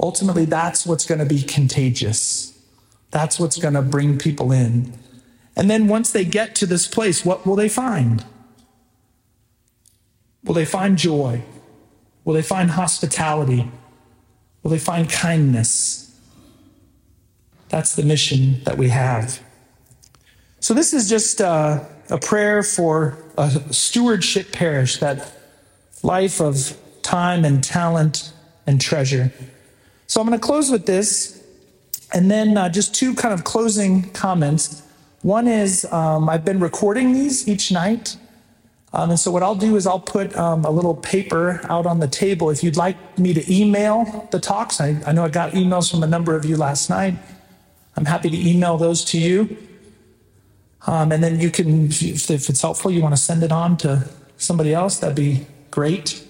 Ultimately, 0.00 0.46
that's 0.46 0.86
what's 0.86 1.04
going 1.04 1.18
to 1.18 1.26
be 1.26 1.42
contagious. 1.42 2.58
That's 3.10 3.38
what's 3.38 3.58
going 3.58 3.74
to 3.74 3.82
bring 3.82 4.16
people 4.16 4.50
in. 4.50 4.94
And 5.54 5.68
then 5.68 5.88
once 5.88 6.10
they 6.10 6.24
get 6.24 6.54
to 6.56 6.66
this 6.66 6.88
place, 6.88 7.22
what 7.22 7.46
will 7.46 7.56
they 7.56 7.68
find? 7.68 8.24
Will 10.46 10.54
they 10.54 10.64
find 10.64 10.96
joy? 10.96 11.42
Will 12.24 12.34
they 12.34 12.42
find 12.42 12.70
hospitality? 12.70 13.70
Will 14.62 14.70
they 14.70 14.78
find 14.78 15.10
kindness? 15.10 16.18
That's 17.68 17.96
the 17.96 18.04
mission 18.04 18.62
that 18.64 18.78
we 18.78 18.88
have. 18.88 19.40
So, 20.60 20.72
this 20.72 20.92
is 20.92 21.08
just 21.08 21.40
uh, 21.40 21.84
a 22.10 22.18
prayer 22.18 22.62
for 22.62 23.18
a 23.36 23.50
stewardship 23.72 24.52
parish, 24.52 24.98
that 24.98 25.32
life 26.02 26.40
of 26.40 26.76
time 27.02 27.44
and 27.44 27.62
talent 27.62 28.32
and 28.66 28.80
treasure. 28.80 29.32
So, 30.06 30.20
I'm 30.20 30.26
going 30.28 30.38
to 30.38 30.44
close 30.44 30.70
with 30.70 30.86
this, 30.86 31.44
and 32.12 32.30
then 32.30 32.56
uh, 32.56 32.68
just 32.68 32.94
two 32.94 33.14
kind 33.14 33.34
of 33.34 33.44
closing 33.44 34.10
comments. 34.10 34.82
One 35.22 35.48
is 35.48 35.84
um, 35.92 36.28
I've 36.28 36.44
been 36.44 36.60
recording 36.60 37.12
these 37.12 37.48
each 37.48 37.72
night. 37.72 38.16
Um, 38.92 39.10
and 39.10 39.18
so, 39.18 39.30
what 39.30 39.42
I'll 39.42 39.56
do 39.56 39.76
is 39.76 39.86
I'll 39.86 40.00
put 40.00 40.34
um, 40.36 40.64
a 40.64 40.70
little 40.70 40.94
paper 40.94 41.60
out 41.68 41.86
on 41.86 41.98
the 41.98 42.08
table. 42.08 42.50
If 42.50 42.62
you'd 42.62 42.76
like 42.76 43.18
me 43.18 43.34
to 43.34 43.52
email 43.52 44.28
the 44.30 44.38
talks, 44.38 44.80
I, 44.80 45.00
I 45.06 45.12
know 45.12 45.24
I 45.24 45.28
got 45.28 45.52
emails 45.52 45.90
from 45.90 46.02
a 46.02 46.06
number 46.06 46.34
of 46.36 46.44
you 46.44 46.56
last 46.56 46.88
night. 46.88 47.14
I'm 47.96 48.04
happy 48.04 48.30
to 48.30 48.48
email 48.48 48.76
those 48.78 49.04
to 49.06 49.18
you. 49.18 49.56
Um, 50.86 51.10
and 51.10 51.22
then 51.22 51.40
you 51.40 51.50
can, 51.50 51.86
if, 51.86 52.30
if 52.30 52.48
it's 52.48 52.62
helpful, 52.62 52.90
you 52.90 53.02
want 53.02 53.14
to 53.14 53.20
send 53.20 53.42
it 53.42 53.50
on 53.50 53.76
to 53.78 54.08
somebody 54.36 54.72
else, 54.72 54.98
that'd 54.98 55.16
be 55.16 55.46
great. 55.70 56.22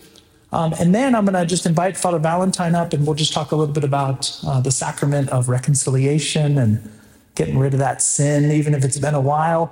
Um, 0.52 0.74
and 0.80 0.94
then 0.94 1.14
I'm 1.14 1.26
going 1.26 1.34
to 1.34 1.44
just 1.44 1.66
invite 1.66 1.96
Father 1.96 2.18
Valentine 2.18 2.74
up 2.74 2.92
and 2.92 3.06
we'll 3.06 3.16
just 3.16 3.32
talk 3.32 3.52
a 3.52 3.56
little 3.56 3.74
bit 3.74 3.84
about 3.84 4.40
uh, 4.46 4.60
the 4.60 4.70
sacrament 4.70 5.28
of 5.28 5.48
reconciliation 5.48 6.56
and 6.56 6.90
getting 7.34 7.58
rid 7.58 7.74
of 7.74 7.80
that 7.80 8.00
sin, 8.00 8.50
even 8.50 8.72
if 8.72 8.84
it's 8.84 8.98
been 8.98 9.14
a 9.14 9.20
while 9.20 9.70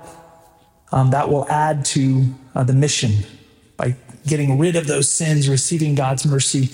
um, 0.91 1.11
that 1.11 1.29
will 1.29 1.47
add 1.49 1.85
to 1.85 2.33
uh, 2.53 2.63
the 2.63 2.73
mission. 2.73 3.25
By 3.77 3.95
getting 4.25 4.57
rid 4.57 4.75
of 4.75 4.87
those 4.87 5.11
sins, 5.11 5.49
receiving 5.49 5.95
God's 5.95 6.25
mercy, 6.25 6.69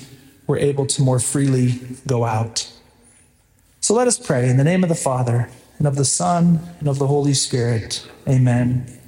we're 0.48 0.60
able 0.60 0.86
to 0.88 1.02
more 1.02 1.20
freely 1.20 1.80
go 2.08 2.26
out. 2.26 2.72
So 3.80 3.94
let 3.94 4.08
us 4.08 4.18
pray 4.18 4.50
in 4.50 4.58
the 4.58 4.64
name 4.64 4.84
of 4.84 4.90
the 4.90 4.96
Father, 4.96 5.50
and 5.78 5.88
of 5.88 5.96
the 5.96 6.06
Son, 6.06 6.60
and 6.80 6.88
of 6.88 7.00
the 7.00 7.08
Holy 7.08 7.34
Spirit. 7.34 8.08
Amen. 8.28 9.00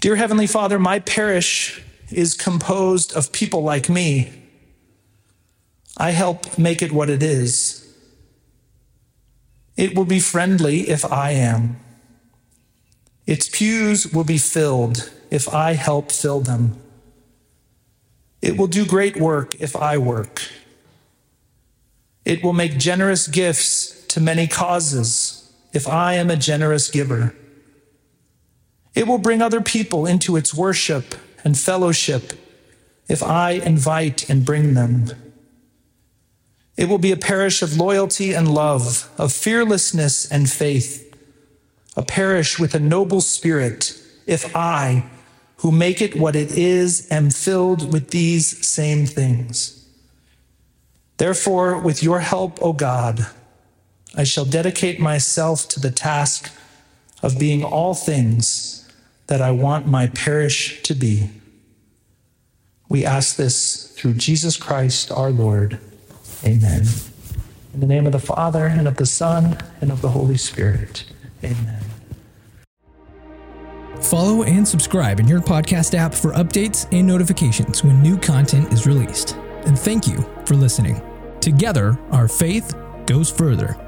Dear 0.00 0.16
Heavenly 0.16 0.46
Father, 0.46 0.78
my 0.78 1.00
parish 1.00 1.82
is 2.10 2.34
composed 2.34 3.12
of 3.14 3.32
people 3.32 3.62
like 3.62 3.88
me. 3.88 4.32
I 5.96 6.12
help 6.12 6.56
make 6.56 6.80
it 6.80 6.92
what 6.92 7.10
it 7.10 7.22
is. 7.22 7.84
It 9.76 9.94
will 9.94 10.04
be 10.04 10.20
friendly 10.20 10.88
if 10.88 11.04
I 11.04 11.32
am. 11.32 11.78
Its 13.28 13.46
pews 13.46 14.10
will 14.10 14.24
be 14.24 14.38
filled 14.38 15.10
if 15.30 15.52
I 15.52 15.74
help 15.74 16.10
fill 16.10 16.40
them. 16.40 16.80
It 18.40 18.56
will 18.56 18.68
do 18.68 18.86
great 18.86 19.18
work 19.18 19.54
if 19.60 19.76
I 19.76 19.98
work. 19.98 20.48
It 22.24 22.42
will 22.42 22.54
make 22.54 22.78
generous 22.78 23.26
gifts 23.26 24.06
to 24.06 24.20
many 24.20 24.46
causes 24.46 25.52
if 25.74 25.86
I 25.86 26.14
am 26.14 26.30
a 26.30 26.36
generous 26.36 26.90
giver. 26.90 27.34
It 28.94 29.06
will 29.06 29.18
bring 29.18 29.42
other 29.42 29.60
people 29.60 30.06
into 30.06 30.36
its 30.36 30.54
worship 30.54 31.14
and 31.44 31.58
fellowship 31.58 32.32
if 33.08 33.22
I 33.22 33.50
invite 33.50 34.30
and 34.30 34.42
bring 34.42 34.72
them. 34.72 35.10
It 36.78 36.88
will 36.88 36.96
be 36.96 37.12
a 37.12 37.16
parish 37.18 37.60
of 37.60 37.76
loyalty 37.76 38.32
and 38.32 38.48
love, 38.48 39.10
of 39.18 39.34
fearlessness 39.34 40.26
and 40.32 40.48
faith 40.48 41.07
a 41.98 42.02
parish 42.02 42.60
with 42.60 42.76
a 42.76 42.78
noble 42.78 43.20
spirit, 43.20 44.00
if 44.24 44.54
I, 44.54 45.04
who 45.56 45.72
make 45.72 46.00
it 46.00 46.14
what 46.14 46.36
it 46.36 46.56
is, 46.56 47.10
am 47.10 47.28
filled 47.28 47.92
with 47.92 48.10
these 48.10 48.64
same 48.64 49.04
things. 49.04 49.84
Therefore, 51.16 51.80
with 51.80 52.00
your 52.00 52.20
help, 52.20 52.62
O 52.62 52.72
God, 52.72 53.26
I 54.16 54.22
shall 54.22 54.44
dedicate 54.44 55.00
myself 55.00 55.68
to 55.70 55.80
the 55.80 55.90
task 55.90 56.52
of 57.20 57.36
being 57.36 57.64
all 57.64 57.94
things 57.94 58.88
that 59.26 59.42
I 59.42 59.50
want 59.50 59.88
my 59.88 60.06
parish 60.06 60.80
to 60.84 60.94
be. 60.94 61.30
We 62.88 63.04
ask 63.04 63.34
this 63.34 63.90
through 63.96 64.14
Jesus 64.14 64.56
Christ 64.56 65.10
our 65.10 65.30
Lord. 65.30 65.80
Amen. 66.44 66.84
In 67.74 67.80
the 67.80 67.86
name 67.86 68.06
of 68.06 68.12
the 68.12 68.20
Father, 68.20 68.66
and 68.66 68.86
of 68.86 68.98
the 68.98 69.06
Son, 69.06 69.58
and 69.80 69.90
of 69.90 70.00
the 70.00 70.10
Holy 70.10 70.36
Spirit. 70.36 71.04
Amen. 71.42 71.87
Follow 74.00 74.42
and 74.44 74.66
subscribe 74.66 75.20
in 75.20 75.28
your 75.28 75.40
podcast 75.40 75.94
app 75.94 76.14
for 76.14 76.32
updates 76.32 76.86
and 76.92 77.06
notifications 77.06 77.82
when 77.82 78.00
new 78.02 78.16
content 78.16 78.72
is 78.72 78.86
released. 78.86 79.36
And 79.66 79.78
thank 79.78 80.06
you 80.06 80.24
for 80.46 80.54
listening. 80.54 81.02
Together, 81.40 81.98
our 82.10 82.28
faith 82.28 82.74
goes 83.06 83.30
further. 83.30 83.87